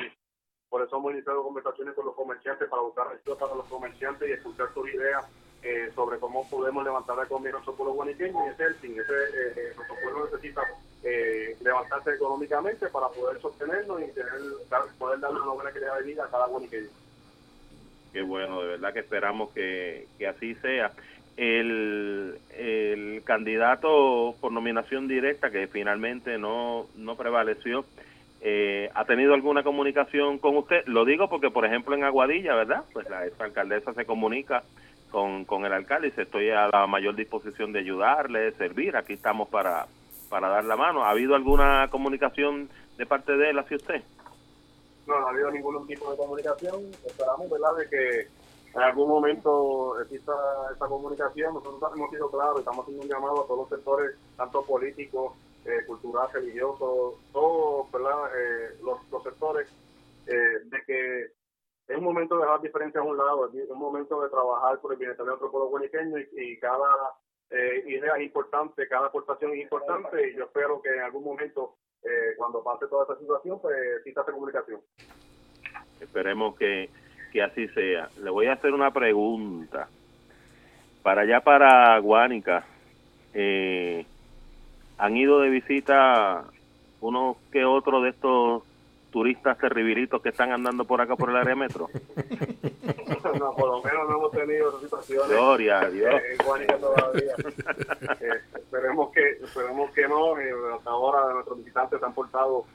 por 0.70 0.84
eso 0.84 0.98
hemos 0.98 1.14
iniciado 1.14 1.44
conversaciones 1.44 1.96
con 1.96 2.06
los 2.06 2.16
comerciantes 2.16 2.70
para 2.70 2.82
buscar 2.84 3.08
ayuda 3.08 3.38
para 3.38 3.56
los 3.56 3.66
comerciantes 3.66 4.30
y 4.30 4.32
escuchar 4.32 4.74
sus 4.74 4.88
ideas 4.88 5.26
eh, 5.64 5.92
sobre 5.94 6.20
cómo 6.20 6.48
podemos 6.50 6.84
levantar 6.84 7.18
la 7.18 7.24
economía 7.24 7.50
de 7.50 7.54
nuestro 7.54 7.76
pueblo 7.76 7.94
guaniqueño 7.94 8.46
y 8.46 8.50
es 8.50 8.60
el 8.60 8.76
fin. 8.76 8.92
Ese, 9.00 9.14
eh, 9.14 9.74
nuestro 9.76 9.96
pueblo 10.04 10.26
necesita 10.26 10.62
eh, 11.04 11.56
levantarse 11.62 12.14
económicamente 12.14 12.88
para 12.88 13.08
poder 13.10 13.40
sostenernos 13.42 14.02
y 14.02 14.12
tener, 14.12 14.32
dar, 14.70 14.82
poder 14.98 15.20
darle 15.20 15.40
una 15.42 15.54
buena 15.54 15.72
calidad 15.72 15.98
de 16.00 16.06
vida 16.06 16.26
a 16.26 16.32
cada 16.32 16.48
guaniqueño. 16.48 16.90
Qué 18.14 18.22
bueno, 18.22 18.62
de 18.62 18.68
verdad 18.70 18.94
que 18.94 19.00
esperamos 19.00 19.52
que, 19.52 20.08
que 20.18 20.28
así 20.28 20.56
sea. 20.56 20.92
El, 21.38 22.38
el 22.58 23.24
candidato 23.24 24.36
por 24.42 24.52
nominación 24.52 25.08
directa 25.08 25.50
que 25.50 25.68
finalmente 25.68 26.38
no, 26.38 26.88
no 26.96 27.16
prevaleció, 27.16 27.86
eh, 28.42 28.90
¿ha 28.96 29.06
tenido 29.06 29.34
alguna 29.34 29.64
comunicación 29.64 30.40
con 30.40 30.58
usted? 30.58 30.84
Lo 30.88 31.06
digo 31.06 31.30
porque, 31.30 31.52
por 31.52 31.64
ejemplo, 31.64 31.96
en 31.96 32.04
Aguadilla, 32.04 32.56
¿verdad? 32.56 32.84
Pues 32.92 33.08
la 33.10 33.30
alcaldesa 33.40 33.94
se 33.94 34.06
comunica 34.06 34.64
con, 35.12 35.46
con 35.46 35.66
el 35.66 35.74
alcalde 35.74 36.14
y 36.16 36.22
estoy 36.22 36.50
a 36.50 36.68
la 36.68 36.88
mayor 36.88 37.16
disposición 37.16 37.72
de 37.72 37.80
ayudarle, 37.80 38.52
servir, 38.54 38.96
aquí 38.96 39.14
estamos 39.14 39.50
para, 39.50 39.86
para 40.30 40.50
dar 40.50 40.64
la 40.66 40.76
mano. 40.76 41.04
¿Ha 41.04 41.12
habido 41.12 41.36
alguna 41.36 41.90
comunicación 41.92 42.70
de 42.98 43.06
parte 43.06 43.36
de 43.36 43.50
él 43.50 43.60
hacia 43.60 43.78
usted? 43.78 44.02
No, 45.06 45.20
no 45.20 45.28
ha 45.28 45.30
habido 45.32 45.52
ningún 45.52 45.86
tipo 45.86 46.10
de 46.10 46.18
comunicación. 46.18 46.86
Esperamos, 47.06 47.50
¿verdad?, 47.50 47.76
de 47.78 47.90
que 47.90 48.28
en 48.74 48.82
algún 48.82 49.10
momento 49.10 50.00
exista 50.02 50.32
esa 50.74 50.88
comunicación. 50.88 51.54
Nosotros 51.54 51.92
hemos 51.96 52.10
sido 52.10 52.32
claros, 52.32 52.60
estamos 52.60 52.84
haciendo 52.84 53.04
un 53.04 53.10
llamado 53.10 53.44
a 53.44 53.48
todos 53.48 53.60
los 53.60 53.70
sectores, 53.70 54.12
tanto 54.38 54.64
políticos, 54.64 55.34
eh, 55.66 55.86
culturales, 55.86 56.34
religiosos, 56.34 57.16
todos, 57.34 57.92
¿verdad?, 57.92 58.32
eh, 58.36 58.78
los, 58.84 59.00
los, 59.12 59.24
sectores, 59.24 59.68
eh, 60.28 60.60
de 60.66 60.84
que 60.88 61.41
es 61.92 61.98
un 61.98 62.04
momento 62.06 62.36
de 62.36 62.44
dejar 62.44 62.62
diferencias 62.62 63.04
a 63.04 63.08
un 63.08 63.18
lado, 63.18 63.52
es 63.54 63.70
un 63.70 63.80
momento 63.80 64.22
de 64.22 64.30
trabajar 64.30 64.80
por 64.80 64.94
el 64.94 64.98
bienestar 64.98 65.26
de 65.26 65.32
nuestro 65.32 65.52
pueblo 65.52 65.70
guaniqueño 65.70 66.18
y, 66.18 66.30
y 66.38 66.60
cada 66.60 66.88
eh, 67.50 67.84
idea 67.86 68.16
es 68.16 68.24
importante, 68.24 68.88
cada 68.88 69.08
aportación 69.08 69.52
es 69.54 69.64
importante 69.64 70.30
y 70.30 70.38
yo 70.38 70.46
espero 70.46 70.82
que 70.82 70.90
en 70.90 71.02
algún 71.02 71.26
momento, 71.26 71.76
eh, 72.04 72.34
cuando 72.38 72.64
pase 72.64 72.88
toda 72.88 73.04
esta 73.04 73.20
situación, 73.20 73.60
pues 73.62 73.76
exista 73.98 74.22
esta 74.22 74.32
comunicación. 74.32 74.80
Esperemos 76.00 76.56
que, 76.56 76.90
que 77.34 77.44
así 77.44 77.68
sea. 77.70 78.10
Le 78.22 78.30
voy 78.30 78.46
a 78.48 78.54
hacer 78.54 78.74
una 78.74 78.92
pregunta. 78.92 79.90
Para 81.04 81.24
allá, 81.24 81.42
para 81.42 82.00
Guánica, 82.00 82.66
eh, 83.34 84.06
¿han 84.98 85.18
ido 85.18 85.42
de 85.42 85.50
visita 85.50 86.46
unos 87.02 87.36
que 87.52 87.66
otros 87.66 88.04
de 88.04 88.10
estos 88.10 88.64
turistas 89.12 89.58
terribilitos 89.58 90.22
que 90.22 90.30
están 90.30 90.52
andando 90.52 90.86
por 90.86 91.02
acá 91.02 91.16
por 91.16 91.30
el 91.30 91.36
área 91.36 91.56
metro? 91.56 91.90
no, 93.40 93.56
por 93.56 93.68
lo 93.68 93.84
menos 93.84 94.10
no 94.10 94.18
hemos 94.18 94.32
tenido 94.32 94.80
situaciones. 94.80 95.30
Gloria 95.30 95.80
a 95.82 95.90
Dios. 95.90 96.14
Eh, 96.16 96.38
todavía. 96.80 97.34
eh, 98.22 98.42
esperemos 98.56 99.12
que 99.12 99.30
esperemos 99.44 99.92
que 99.92 100.08
no. 100.08 100.40
Eh, 100.40 100.54
hasta 100.76 100.90
ahora 100.90 101.34
nuestros 101.34 101.58
visitantes 101.58 102.00
se 102.00 102.06
han 102.06 102.14
portado 102.14 102.66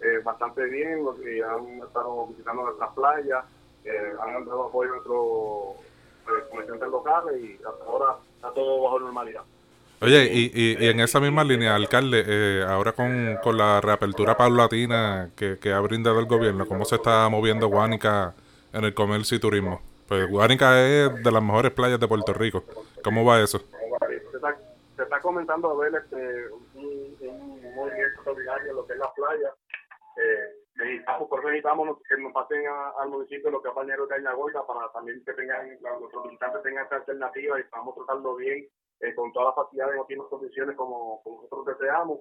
eh, 0.00 0.20
bastante 0.22 0.64
bien, 0.66 1.04
que 1.22 1.42
han 1.42 1.78
estado 1.82 2.26
visitando 2.26 2.64
nuestras 2.64 2.92
playas, 2.92 3.44
eh, 3.84 4.12
han 4.20 4.44
dado 4.44 4.66
apoyo 4.66 4.90
a 4.90 4.94
nuestros 4.96 5.86
eh, 6.26 6.44
comerciantes 6.50 6.88
locales 6.88 7.42
y 7.42 7.54
hasta 7.54 7.84
ahora 7.84 8.16
está 8.36 8.50
todo 8.52 8.82
bajo 8.82 9.00
normalidad. 9.00 9.42
Oye, 10.06 10.30
y, 10.32 10.52
y, 10.54 10.84
y 10.84 10.88
en 10.88 11.00
esa 11.00 11.18
misma 11.18 11.42
línea, 11.42 11.74
alcalde, 11.74 12.22
eh, 12.24 12.64
ahora 12.64 12.92
con, 12.92 13.38
con 13.42 13.58
la 13.58 13.80
reapertura 13.80 14.36
paulatina 14.36 15.30
que, 15.34 15.58
que 15.58 15.72
ha 15.72 15.80
brindado 15.80 16.20
el 16.20 16.26
gobierno, 16.26 16.64
¿cómo 16.64 16.84
se 16.84 16.94
está 16.94 17.28
moviendo 17.28 17.66
Guánica 17.66 18.32
en 18.72 18.84
el 18.84 18.94
comercio 18.94 19.36
y 19.36 19.40
turismo? 19.40 19.82
Pues 20.06 20.30
Guánica 20.30 20.80
es 20.80 21.24
de 21.24 21.32
las 21.32 21.42
mejores 21.42 21.72
playas 21.72 21.98
de 21.98 22.06
Puerto 22.06 22.32
Rico. 22.32 22.62
¿Cómo 23.02 23.24
va 23.24 23.40
eso? 23.40 23.58
Se 23.58 25.02
está, 25.02 25.20
comenzando 25.20 25.72
a 25.72 25.76
ver 25.82 26.00
este, 26.00 26.50
un, 26.52 27.16
un 27.28 27.74
movimiento 27.74 28.06
extraordinario 28.14 28.70
en 28.70 28.76
lo 28.76 28.86
que 28.86 28.92
es 28.92 28.98
la 29.00 29.12
playa. 29.12 29.50
Eh, 30.18 30.66
necesitamos, 30.76 31.28
por 31.28 31.40
eso 31.40 31.48
necesitamos 31.48 31.98
que 32.08 32.16
nos 32.22 32.32
pasen 32.32 32.62
al 33.00 33.08
municipio 33.08 33.50
los 33.50 33.60
compañeros 33.60 34.08
de 34.08 34.14
Añagoita 34.14 34.64
para 34.68 34.88
también 34.92 35.20
que 35.24 35.32
tengan, 35.32 35.66
nuestros 35.98 36.24
visitantes 36.24 36.62
tengan 36.62 36.84
esta 36.84 36.96
alternativa 36.96 37.58
y 37.58 37.64
podamos 37.64 37.96
tratarlo 37.96 38.36
bien, 38.36 38.68
eh, 39.00 39.14
con 39.14 39.32
todas 39.32 39.48
las 39.48 39.66
facilidades 39.66 39.96
y 39.96 40.00
óptimas 40.00 40.26
condiciones 40.28 40.76
como, 40.76 41.22
como 41.22 41.42
nosotros 41.42 41.78
deseamos. 41.78 42.20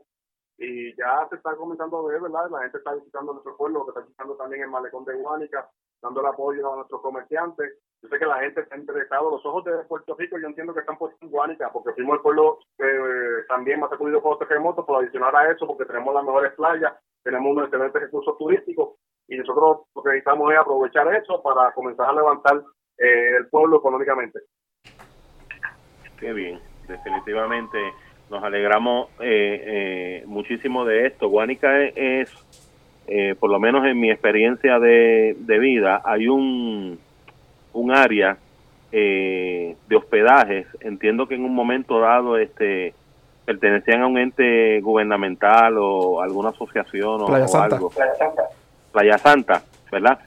Y 0.57 0.95
ya 0.95 1.27
se 1.29 1.35
está 1.35 1.55
comenzando 1.55 1.97
a 1.97 2.07
ver, 2.07 2.21
¿verdad? 2.21 2.49
La 2.49 2.61
gente 2.61 2.77
está 2.77 2.93
visitando 2.93 3.33
nuestro 3.33 3.57
pueblo, 3.57 3.79
lo 3.79 3.85
que 3.85 3.91
está 3.91 4.01
visitando 4.01 4.35
también 4.35 4.63
el 4.63 4.69
malecón 4.69 5.03
de 5.03 5.15
Guánica, 5.15 5.69
dando 6.01 6.21
el 6.21 6.27
apoyo 6.27 6.71
a 6.71 6.75
nuestros 6.77 7.01
comerciantes. 7.01 7.77
Yo 8.01 8.09
sé 8.09 8.19
que 8.19 8.25
la 8.25 8.39
gente 8.39 8.61
está 8.61 8.77
interesada, 8.77 9.23
los 9.23 9.45
ojos 9.45 9.65
de 9.65 9.71
Puerto 9.83 10.15
Rico, 10.15 10.37
yo 10.37 10.47
entiendo 10.47 10.73
que 10.73 10.79
están 10.79 10.97
puestos 10.97 11.21
en 11.21 11.29
Guánica, 11.29 11.71
porque 11.73 11.93
fuimos 11.93 12.17
el 12.17 12.21
pueblo 12.21 12.59
eh, 12.77 13.43
también 13.49 13.79
más 13.79 13.89
sacudido 13.89 14.21
por 14.21 14.37
los 14.37 14.47
terremotos, 14.47 14.85
por 14.85 15.01
adicionar 15.01 15.35
a 15.35 15.51
eso, 15.51 15.67
porque 15.67 15.85
tenemos 15.85 16.13
las 16.13 16.23
mejores 16.23 16.53
playas, 16.53 16.93
tenemos 17.23 17.51
unos 17.51 17.65
excelentes 17.65 18.01
recursos 18.01 18.37
turísticos, 18.37 18.95
y 19.27 19.37
nosotros 19.37 19.87
lo 19.95 20.03
que 20.03 20.09
necesitamos 20.09 20.53
es 20.53 20.59
aprovechar 20.59 21.13
eso 21.15 21.41
para 21.41 21.73
comenzar 21.73 22.09
a 22.09 22.13
levantar 22.13 22.63
eh, 22.97 23.37
el 23.37 23.49
pueblo 23.49 23.77
económicamente. 23.77 24.39
Qué 26.19 26.33
bien, 26.33 26.59
definitivamente 26.87 27.77
nos 28.29 28.43
alegramos 28.43 29.09
eh, 29.19 29.63
eh, 29.65 30.23
muchísimo 30.25 30.85
de 30.85 31.07
esto. 31.07 31.29
Guánica 31.29 31.79
es, 31.81 31.93
es, 31.95 32.33
eh, 33.07 33.35
por 33.39 33.49
lo 33.51 33.59
menos 33.59 33.85
en 33.85 33.99
mi 33.99 34.09
experiencia 34.09 34.79
de, 34.79 35.35
de 35.37 35.59
vida, 35.59 36.01
hay 36.03 36.27
un, 36.27 36.99
un 37.73 37.91
área 37.91 38.37
eh, 38.91 39.75
de 39.87 39.95
hospedajes. 39.95 40.67
Entiendo 40.79 41.27
que 41.27 41.35
en 41.35 41.43
un 41.43 41.53
momento 41.53 41.99
dado 41.99 42.37
este 42.37 42.93
pertenecían 43.45 44.01
a 44.01 44.07
un 44.07 44.17
ente 44.17 44.81
gubernamental 44.81 45.75
o 45.77 46.19
alguna 46.21 46.49
asociación 46.49 47.21
o, 47.21 47.25
Playa 47.27 47.45
o 47.45 47.47
Santa. 47.47 47.75
algo. 47.75 47.91
Playa 48.91 49.17
Santa, 49.19 49.61
¿verdad? 49.91 50.17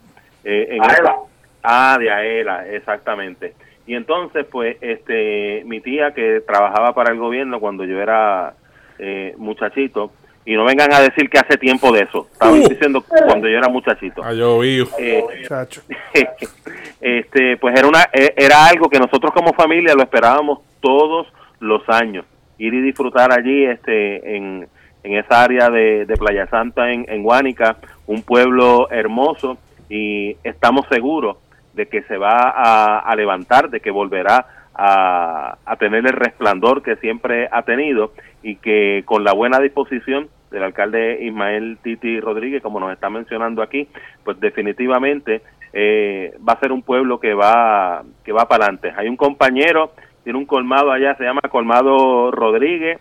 Eh, 0.45 0.69
en 0.71 0.83
Aela. 0.85 1.17
Ah, 1.63 1.97
de 1.99 2.11
Aela, 2.11 2.69
exactamente. 2.69 3.55
Y 3.89 3.95
entonces, 3.95 4.45
pues, 4.45 4.77
este, 4.83 5.63
mi 5.65 5.81
tía 5.81 6.13
que 6.13 6.43
trabajaba 6.47 6.93
para 6.95 7.11
el 7.11 7.19
gobierno 7.19 7.59
cuando 7.59 7.85
yo 7.87 7.99
era 8.01 8.53
eh, 8.99 9.35
muchachito, 9.39 10.13
y 10.45 10.55
no 10.57 10.65
vengan 10.67 10.93
a 10.93 11.01
decir 11.01 11.31
que 11.31 11.39
hace 11.39 11.57
tiempo 11.57 11.91
de 11.93 12.03
eso, 12.03 12.29
estaban 12.31 12.61
Uh. 12.61 12.69
diciendo 12.69 13.03
cuando 13.27 13.49
yo 13.49 13.57
era 13.57 13.69
muchachito. 13.69 14.23
Ha 14.23 14.33
llovido. 14.35 14.87
Eh, 14.99 15.25
Chacho. 15.49 15.81
este, 17.01 17.57
pues 17.57 17.79
era 17.79 17.89
una, 17.89 18.03
e- 18.13 18.35
era 18.37 18.67
algo 18.67 18.89
que 18.91 18.99
nosotros 18.99 19.33
como 19.33 19.53
familia 19.55 19.95
lo 19.95 20.03
esperábamos 20.03 20.61
todos 20.81 21.27
los 21.61 21.83
años, 21.89 22.25
ir 22.59 22.75
y 22.75 22.83
disfrutar 22.83 23.33
allí, 23.33 23.65
este, 23.65 24.37
en, 24.37 24.69
en 25.03 25.13
esa 25.17 25.43
área 25.45 25.71
de, 25.71 26.05
de 26.07 26.17
Playa 26.17 26.47
Santa 26.49 26.93
en, 26.93 27.07
en 27.09 27.23
Guánica, 27.23 27.77
un 28.07 28.23
pueblo 28.23 28.91
hermoso 28.91 29.57
y 29.89 30.37
estamos 30.45 30.87
seguros 30.91 31.37
de 31.79 31.87
que 31.87 32.03
se 32.03 32.19
va 32.19 32.51
a, 32.99 33.15
levantar, 33.15 33.71
de 33.71 33.79
que 33.81 33.93
volverá 33.93 34.45
a, 34.75 35.57
tener 35.79 36.05
el 36.05 36.13
resplandor 36.13 36.83
que 36.83 36.97
siempre 36.97 37.49
ha 37.53 37.63
tenido 37.63 38.13
y 38.43 38.57
que 38.57 39.05
con 39.07 39.23
la 39.23 39.33
buena 39.33 39.61
disposición 39.61 40.29
del 40.51 40.65
alcalde 40.65 41.21
Ismael 41.23 41.79
Titi 41.81 42.19
Rodríguez, 42.19 42.63
como 42.63 42.81
nos 42.81 42.93
está 42.93 43.11
mencionando 43.11 43.63
aquí, 43.63 43.87
pues 44.25 44.41
definitivamente 44.41 45.43
eh, 45.73 46.37
va 46.47 46.55
a 46.55 46.61
ser 46.61 46.73
un 46.73 46.83
pueblo 46.83 47.21
que 47.21 47.33
va 47.35 48.03
que 48.25 48.33
va 48.33 48.49
para 48.49 48.65
adelante. 48.65 48.93
Hay 48.97 49.09
un 49.09 49.17
compañero, 49.17 49.93
tiene 50.25 50.39
un 50.39 50.47
colmado 50.47 50.91
allá, 50.91 51.15
se 51.15 51.23
llama 51.23 51.43
Colmado 51.49 52.33
Rodríguez, 52.33 52.99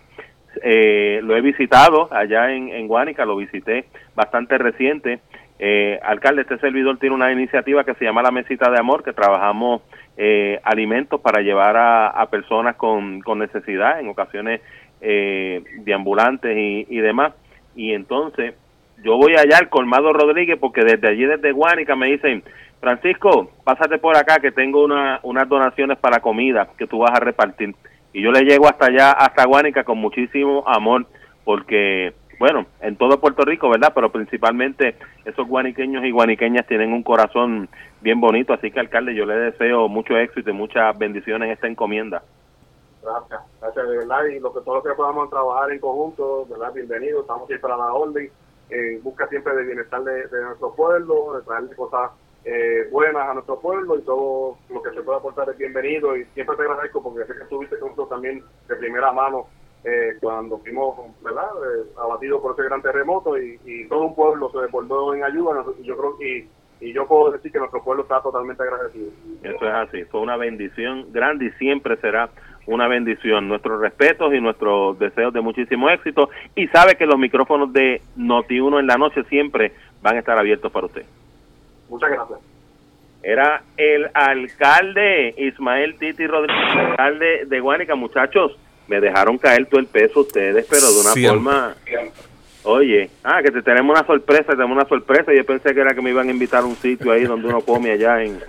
eh, 0.64 1.20
lo 1.24 1.36
he 1.36 1.42
visitado 1.42 2.10
allá 2.14 2.52
en, 2.52 2.70
en 2.70 2.88
lo 2.88 3.38
visité 3.38 3.86
bastante 4.16 4.60
reciente. 4.60 5.20
Eh, 5.60 6.00
alcalde, 6.04 6.44
este 6.44 6.60
servidor 6.60 6.98
tiene 7.00 7.16
una 7.16 7.32
iniciativa 7.32 7.84
que 7.84 7.96
se 7.96 8.06
llama 8.06 8.22
La 8.22 8.32
Mesita 8.32 8.70
de 8.70 8.80
Amor, 8.80 9.04
que 9.04 9.14
trabajamos 9.14 9.82
eh, 10.18 10.60
alimentos 10.64 11.20
para 11.22 11.42
llevar 11.42 11.76
a, 11.78 12.28
personas 12.30 12.76
con, 12.76 13.22
necesidad, 13.38 14.00
en 14.00 14.10
ocasiones 14.10 14.62
eh, 15.02 15.64
de 15.80 15.94
ambulantes 15.94 16.56
y, 16.56 16.86
y 16.90 17.00
demás. 17.00 17.34
Y 17.76 17.94
entonces 17.94 18.54
yo 19.04 19.18
voy 19.18 19.36
allá 19.36 19.58
al 19.60 19.70
Colmado 19.70 20.14
Rodríguez 20.14 20.58
porque 20.60 20.84
desde 20.84 21.08
allí, 21.08 21.26
desde 21.26 21.52
Guánica, 21.52 21.96
me 21.96 22.08
dicen, 22.08 22.44
Francisco, 22.80 23.52
pásate 23.64 23.98
por 23.98 24.16
acá 24.18 24.40
que 24.40 24.52
tengo 24.52 24.84
una, 24.84 25.20
unas 25.24 25.48
donaciones 25.50 25.98
para 25.98 26.20
comida 26.20 26.68
que 26.78 26.88
tú 26.88 27.00
vas 27.00 27.12
a 27.14 27.20
repartir. 27.20 27.76
Y 28.14 28.22
yo 28.22 28.32
le 28.32 28.42
llego 28.42 28.68
hasta 28.68 28.88
allá, 28.88 29.12
hasta 29.12 29.46
Guánica, 29.46 29.84
con 29.84 29.98
muchísimo 29.98 30.64
amor, 30.68 31.06
porque, 31.44 32.14
bueno, 32.40 32.66
en 32.82 32.96
todo 32.98 33.20
Puerto 33.20 33.44
Rico, 33.44 33.70
¿verdad? 33.70 33.92
Pero 33.96 34.12
principalmente 34.12 34.96
esos 35.26 35.48
guaniqueños 35.48 36.04
y 36.06 36.12
guaniqueñas 36.12 36.68
tienen 36.68 36.94
un 36.94 37.04
corazón 37.04 37.68
bien 38.02 38.22
bonito. 38.22 38.54
Así 38.54 38.72
que, 38.72 38.80
alcalde, 38.80 39.16
yo 39.16 39.26
le 39.26 39.36
deseo 39.36 39.88
mucho 39.88 40.18
éxito 40.18 40.52
y 40.52 40.54
muchas 40.54 40.98
bendiciones 40.98 41.48
en 41.48 41.54
esta 41.54 41.68
encomienda. 41.68 42.22
Gracias, 43.02 43.42
gracias 43.60 43.90
de 43.90 43.98
verdad. 43.98 44.26
Y 44.26 44.40
lo 44.40 44.54
que 44.54 44.62
todos 44.62 44.84
que 44.84 44.94
podamos 44.94 45.30
trabajar 45.30 45.72
en 45.72 45.80
conjunto, 45.80 46.46
¿verdad? 46.50 46.74
Bienvenidos, 46.74 47.22
estamos 47.22 47.48
siempre 47.48 47.72
a 47.72 47.78
la 47.78 47.94
orden. 47.94 48.30
Eh, 48.70 49.00
busca 49.02 49.28
siempre 49.30 49.54
el 49.54 49.66
bienestar 49.66 50.04
de, 50.04 50.28
de 50.28 50.44
nuestro 50.44 50.74
pueblo, 50.76 51.38
de 51.38 51.42
traerle 51.44 51.76
cosas 51.76 52.12
eh, 52.44 52.88
buenas 52.92 53.28
a 53.28 53.34
nuestro 53.34 53.60
pueblo 53.60 53.98
y 53.98 54.02
todo 54.04 54.58
lo 54.70 54.82
que 54.82 54.92
se 54.92 55.02
pueda 55.02 55.18
aportar 55.18 55.50
es 55.50 55.58
bienvenido. 55.58 56.16
Y 56.16 56.26
siempre 56.34 56.56
te 56.56 56.64
agradezco 56.64 57.02
porque 57.02 57.26
sé 57.26 57.34
que 57.34 57.44
estuviste 57.44 57.80
con 57.80 57.90
nosotros 57.90 58.10
también 58.10 58.44
de 58.68 58.76
primera 58.76 59.12
mano 59.12 59.48
eh, 59.84 60.18
cuando 60.20 60.58
fuimos, 60.60 60.96
¿verdad? 61.24 61.50
Eh, 61.64 61.86
abatidos 61.98 62.42
por 62.42 62.54
ese 62.54 62.64
gran 62.64 62.82
terremoto 62.82 63.38
y, 63.38 63.60
y 63.66 63.88
todo 63.88 64.02
un 64.02 64.16
pueblo 64.16 64.50
se 64.52 64.60
desbordó 64.60 65.14
en 65.14 65.24
ayuda. 65.24 65.64
Y 65.80 65.84
yo 65.84 65.98
creo 65.98 66.18
y, 66.22 66.48
y 66.80 66.94
yo 66.94 67.08
puedo 67.08 67.32
decir 67.32 67.52
que 67.52 67.60
nuestro 67.60 67.84
pueblo 67.84 68.04
está 68.04 68.22
totalmente 68.22 68.64
agradecido. 68.64 69.12
Eso 69.44 69.68
es 69.68 69.74
así, 69.74 70.04
fue 70.06 70.22
una 70.22 70.38
bendición 70.38 71.12
grande 71.12 71.46
y 71.46 71.52
siempre 71.52 71.98
será 71.98 72.30
una 72.68 72.88
bendición. 72.88 73.48
Nuestros 73.48 73.80
respetos 73.82 74.34
y 74.34 74.42
nuestros 74.42 75.00
deseos 75.00 75.34
de 75.34 75.42
muchísimo 75.42 75.90
éxito. 75.90 76.30
Y 76.56 76.68
sabe 76.68 76.96
que 76.96 77.06
los 77.06 77.18
micrófonos 77.18 77.74
de 77.74 78.02
Noti1 78.18 78.80
en 78.80 78.88
la 78.88 78.98
noche 78.98 79.24
siempre 79.24 79.74
van 80.02 80.18
a 80.18 80.20
estar 80.20 80.38
abiertos 80.38 80.72
para 80.72 80.86
usted. 80.86 81.06
Muchas 81.90 82.12
gracias. 82.12 82.40
Era 83.24 83.64
el 83.78 84.10
alcalde 84.14 85.34
Ismael 85.38 85.98
Titi 85.98 86.28
Rodríguez, 86.28 86.76
alcalde 86.76 87.46
de 87.46 87.60
Guánica. 87.60 87.96
Muchachos, 87.96 88.58
me 88.88 89.00
dejaron 89.00 89.38
caer 89.38 89.66
todo 89.68 89.80
el 89.80 89.88
peso 89.88 90.22
ustedes, 90.22 90.66
pero 90.70 90.92
de 90.92 91.00
una 91.02 91.12
Siempre. 91.12 91.30
forma... 91.30 91.76
Oye, 92.64 93.10
ah, 93.24 93.40
que 93.42 93.50
te 93.52 93.62
tenemos 93.62 93.98
una 93.98 94.06
sorpresa, 94.06 94.52
tenemos 94.52 94.76
una 94.76 94.88
sorpresa. 94.88 95.34
Yo 95.34 95.46
pensé 95.46 95.74
que 95.74 95.80
era 95.80 95.94
que 95.94 96.02
me 96.02 96.10
iban 96.10 96.28
a 96.28 96.32
invitar 96.32 96.64
a 96.64 96.66
un 96.66 96.76
sitio 96.76 97.14
ahí 97.14 97.24
donde 97.24 97.48
uno 97.48 97.62
come 97.62 97.92
allá 97.92 98.22
en, 98.22 98.40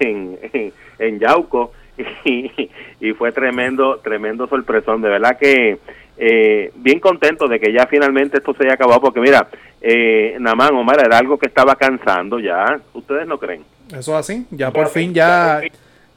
en, 0.00 0.38
en, 0.52 0.72
en 0.98 1.18
Yauco. 1.18 1.72
Y, 2.24 2.70
y 3.00 3.12
fue 3.12 3.32
tremendo, 3.32 3.98
tremendo 3.98 4.46
sorpresón. 4.46 5.02
De 5.02 5.10
verdad 5.10 5.36
que 5.38 5.78
eh, 6.16 6.72
bien 6.76 6.98
contento 7.00 7.46
de 7.48 7.60
que 7.60 7.70
ya 7.70 7.86
finalmente 7.86 8.38
esto 8.38 8.54
se 8.54 8.64
haya 8.64 8.74
acabado. 8.74 9.02
Porque 9.02 9.20
mira, 9.20 9.46
eh, 9.82 10.36
Namán, 10.40 10.74
Omar, 10.74 11.04
era 11.04 11.18
algo 11.18 11.38
que 11.38 11.46
estaba 11.46 11.76
cansando 11.76 12.38
ya. 12.40 12.80
¿Ustedes 12.94 13.26
no 13.26 13.38
creen? 13.38 13.62
Eso 13.88 14.12
es 14.12 14.30
así. 14.30 14.46
Ya 14.50 14.70
por 14.70 14.88
fin 14.88 15.12
ya, 15.12 15.60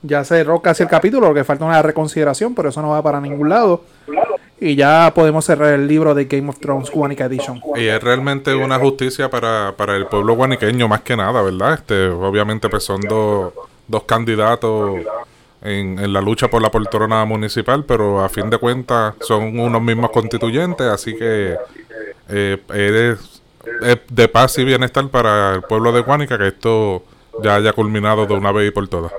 ya 0.06 0.24
cerró 0.24 0.62
casi 0.62 0.84
el 0.84 0.90
capítulo, 0.90 1.28
porque 1.28 1.44
falta 1.44 1.66
una 1.66 1.82
reconsideración, 1.82 2.56
pero 2.56 2.70
eso 2.70 2.82
no 2.82 2.90
va 2.90 3.02
para 3.02 3.20
ningún 3.22 3.50
lado. 3.50 3.84
Y 4.60 4.76
ya 4.76 5.12
podemos 5.14 5.46
cerrar 5.46 5.74
el 5.74 5.88
libro 5.88 6.16
de 6.16 6.26
Game 6.26 6.50
of 6.50 6.60
Thrones 6.60 6.90
Guanica 6.90 7.26
Edition. 7.26 7.62
Y 7.76 7.88
es 7.88 8.02
realmente 8.02 8.56
una 8.56 8.80
justicia 8.80 9.30
para, 9.30 9.74
para 9.76 9.96
el 9.98 10.08
pueblo 10.08 10.34
guaniqueño 10.36 10.88
más 10.88 11.02
que 11.02 11.18
nada, 11.18 11.42
¿verdad? 11.42 11.74
Este, 11.74 12.08
obviamente 12.08 12.70
pues 12.70 12.84
son 12.84 13.02
dos, 13.02 13.54
dos 13.88 14.04
candidatos 14.04 15.02
en, 15.62 16.00
en 16.00 16.14
la 16.14 16.22
lucha 16.22 16.50
por 16.50 16.62
la 16.62 16.72
poltrona 16.72 17.26
municipal, 17.26 17.84
pero 17.84 18.24
a 18.24 18.30
fin 18.30 18.50
de 18.50 18.58
cuentas 18.58 19.16
son 19.20 19.60
unos 19.60 19.82
mismos 19.82 20.12
constituyentes, 20.12 20.88
así 20.88 21.16
que 21.18 21.58
eh, 22.30 22.58
eres, 22.74 23.42
es 23.82 23.98
de 24.10 24.28
paz 24.28 24.58
y 24.58 24.64
bienestar 24.64 25.08
para 25.10 25.56
el 25.56 25.64
pueblo 25.64 25.92
de 25.92 26.02
Guánica 26.02 26.38
que 26.38 26.48
esto 26.48 27.04
ya 27.44 27.56
haya 27.56 27.74
culminado 27.74 28.26
de 28.26 28.34
una 28.34 28.52
vez 28.52 28.70
y 28.70 28.72
por 28.72 28.88
todas. 28.88 29.12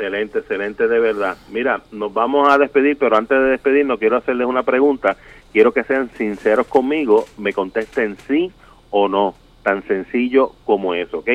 Excelente, 0.00 0.38
excelente 0.38 0.88
de 0.88 0.98
verdad. 0.98 1.36
Mira, 1.50 1.82
nos 1.92 2.12
vamos 2.14 2.48
a 2.48 2.56
despedir, 2.56 2.96
pero 2.96 3.16
antes 3.18 3.36
de 3.38 3.44
despedirnos 3.50 3.98
quiero 3.98 4.16
hacerles 4.16 4.46
una 4.46 4.62
pregunta. 4.62 5.16
Quiero 5.52 5.72
que 5.72 5.84
sean 5.84 6.10
sinceros 6.16 6.66
conmigo, 6.68 7.26
me 7.36 7.52
contesten 7.52 8.16
sí 8.26 8.50
o 8.90 9.08
no, 9.08 9.34
tan 9.62 9.86
sencillo 9.86 10.52
como 10.64 10.94
eso, 10.94 11.18
¿ok? 11.18 11.28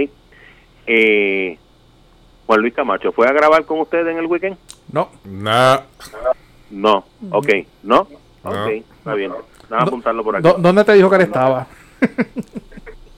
Eh, 0.88 1.58
Juan 2.48 2.62
Luis 2.62 2.74
Camacho, 2.74 3.12
¿fue 3.12 3.28
a 3.28 3.34
grabar 3.34 3.66
con 3.66 3.80
ustedes 3.82 4.08
en 4.08 4.18
el 4.18 4.26
weekend? 4.26 4.58
No. 4.92 5.10
Nah. 5.26 5.82
No, 6.72 7.06
ok, 7.32 7.50
¿no? 7.84 8.08
No. 8.44 8.50
Ok, 8.66 8.70
está 8.98 9.14
bien. 9.14 9.30
Vamos 9.70 9.86
a 9.86 9.88
apuntarlo 9.88 10.24
por 10.24 10.36
aquí. 10.38 10.44
¿Dó- 10.48 10.58
¿Dónde 10.58 10.84
te 10.84 10.94
dijo 10.94 11.10
que 11.10 11.16
él 11.18 11.22
estaba? 11.22 11.68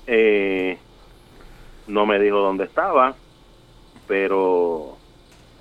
Eh, 0.08 0.78
no 1.88 2.06
me 2.06 2.20
dijo 2.20 2.38
dónde 2.38 2.66
estaba, 2.66 3.16
pero 4.08 4.97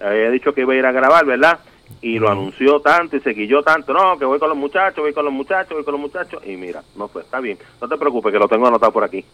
había 0.00 0.30
dicho 0.30 0.52
que 0.52 0.62
iba 0.62 0.72
a 0.72 0.76
ir 0.76 0.86
a 0.86 0.92
grabar, 0.92 1.24
¿verdad? 1.24 1.58
Y 2.00 2.18
lo 2.18 2.28
anunció 2.28 2.80
tanto 2.80 3.16
y 3.16 3.20
se 3.20 3.34
quilló 3.34 3.62
tanto, 3.62 3.92
no, 3.92 4.18
que 4.18 4.24
voy 4.24 4.38
con 4.38 4.48
los 4.48 4.58
muchachos, 4.58 4.98
voy 4.98 5.12
con 5.12 5.24
los 5.24 5.32
muchachos, 5.32 5.74
voy 5.74 5.84
con 5.84 5.92
los 5.92 6.00
muchachos, 6.00 6.42
y 6.44 6.56
mira, 6.56 6.82
no 6.96 7.06
fue, 7.06 7.22
está 7.22 7.38
bien, 7.38 7.58
no 7.80 7.88
te 7.88 7.96
preocupes 7.96 8.32
que 8.32 8.38
lo 8.38 8.48
tengo 8.48 8.66
anotado 8.66 8.92
por 8.92 9.04
aquí. 9.04 9.24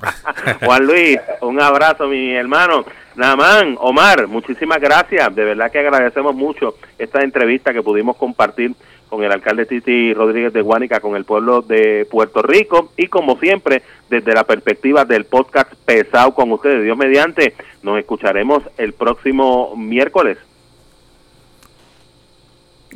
Juan 0.64 0.84
Luis, 0.84 1.18
un 1.40 1.60
abrazo, 1.60 2.08
mi 2.08 2.34
hermano. 2.34 2.84
Namán, 3.14 3.76
Omar, 3.78 4.26
muchísimas 4.26 4.80
gracias, 4.80 5.34
de 5.34 5.44
verdad 5.44 5.70
que 5.70 5.78
agradecemos 5.78 6.34
mucho 6.34 6.76
esta 6.98 7.22
entrevista 7.22 7.72
que 7.72 7.82
pudimos 7.82 8.16
compartir 8.16 8.74
con 9.12 9.22
el 9.22 9.30
alcalde 9.30 9.66
Titi 9.66 10.14
Rodríguez 10.14 10.54
de 10.54 10.62
Guánica, 10.62 11.00
con 11.00 11.16
el 11.16 11.26
pueblo 11.26 11.60
de 11.60 12.06
Puerto 12.10 12.40
Rico 12.40 12.92
y 12.96 13.08
como 13.08 13.38
siempre 13.38 13.82
desde 14.08 14.32
la 14.32 14.44
perspectiva 14.44 15.04
del 15.04 15.26
podcast 15.26 15.70
pesado 15.84 16.32
con 16.32 16.50
ustedes. 16.50 16.82
Dios 16.82 16.96
mediante, 16.96 17.52
nos 17.82 17.98
escucharemos 17.98 18.62
el 18.78 18.94
próximo 18.94 19.76
miércoles. 19.76 20.38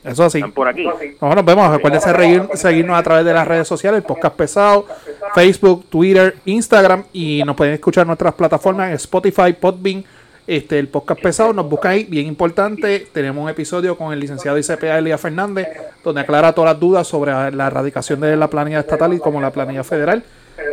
Eso 0.03 0.25
así. 0.25 0.39
¿Están 0.39 0.53
por 0.53 0.69
aquí? 0.69 0.89
No, 1.21 1.35
nos 1.35 1.45
vemos. 1.45 1.69
Acuérdense 1.71 2.09
de 2.09 2.17
reír- 2.17 2.49
seguirnos 2.55 2.99
a 2.99 3.03
través 3.03 3.27
de 3.27 3.35
las 3.35 3.47
redes 3.47 3.69
sociales, 3.69 3.99
el 3.99 4.05
podcast 4.07 4.37
pesado, 4.37 4.87
Facebook, 5.35 5.85
Twitter, 5.91 6.37
Instagram 6.47 7.05
y 7.13 7.43
nos 7.45 7.55
pueden 7.57 7.75
escuchar 7.75 8.05
en 8.05 8.07
nuestras 8.09 8.33
plataformas 8.33 8.89
en 8.89 8.95
Spotify, 8.95 9.53
Podbean, 9.53 10.03
este, 10.47 10.79
el 10.79 10.89
podcast 10.89 11.21
pesado. 11.21 11.53
Nos 11.53 11.69
buscan 11.69 11.93
ahí, 11.93 12.05
bien 12.05 12.27
importante. 12.27 13.07
Tenemos 13.13 13.43
un 13.43 13.51
episodio 13.51 13.97
con 13.97 14.13
el 14.13 14.21
licenciado 14.21 14.59
ICPA 14.59 14.99
Elías 14.99 15.21
Fernández, 15.21 15.67
donde 16.05 16.21
aclara 16.21 16.53
todas 16.53 16.73
las 16.73 16.81
dudas 16.81 17.07
sobre 17.07 17.33
la 17.53 17.67
erradicación 17.67 18.21
de 18.21 18.37
la 18.37 18.49
planilla 18.49 18.81
estatal 18.81 19.13
y 19.15 19.19
como 19.19 19.41
la 19.41 19.51
planilla 19.51 19.85
federal. 19.85 20.23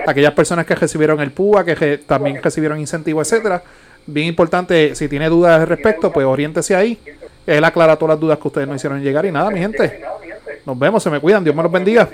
Aquellas 0.08 0.34
personas 0.34 0.66
que 0.66 0.76
recibieron 0.76 1.20
el 1.20 1.32
PUA, 1.32 1.66
que 1.66 1.76
re- 1.76 1.98
también 2.00 2.42
recibieron 2.42 2.80
incentivos, 2.80 3.32
etcétera. 3.32 3.62
Bien 4.06 4.28
importante, 4.28 4.96
si 4.96 5.08
tiene 5.08 5.30
dudas 5.30 5.62
al 5.62 5.68
respecto, 5.68 6.12
pues 6.12 6.26
oriéntese 6.26 6.76
ahí. 6.76 6.98
Él 7.48 7.64
aclara 7.64 7.96
todas 7.98 8.16
las 8.16 8.20
dudas 8.20 8.38
que 8.40 8.48
ustedes 8.48 8.68
nos 8.68 8.78
hicieron 8.78 9.02
llegar. 9.02 9.26
Y 9.26 9.32
nada, 9.32 9.50
mi 9.50 9.60
gente. 9.60 10.02
Nos 10.66 10.78
vemos, 10.80 11.04
se 11.04 11.10
me 11.10 11.20
cuidan. 11.20 11.44
Dios 11.44 11.56
me 11.56 11.64
los 11.64 11.72
bendiga. 11.72 12.10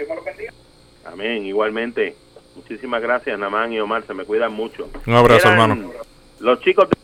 Amén, 1.06 1.46
igualmente. 1.46 2.16
Muchísimas 2.56 3.02
gracias, 3.02 3.38
Namán 3.40 3.74
y 3.74 3.80
Omar, 3.80 4.04
se 4.06 4.14
me 4.14 4.24
cuidan 4.26 4.54
mucho. 4.54 4.90
Un 5.08 5.14
abrazo, 5.16 5.48
Eran 5.48 5.60
hermano. 5.72 5.92
Los 6.40 6.60
chicos 6.62 6.88
de 6.90 6.96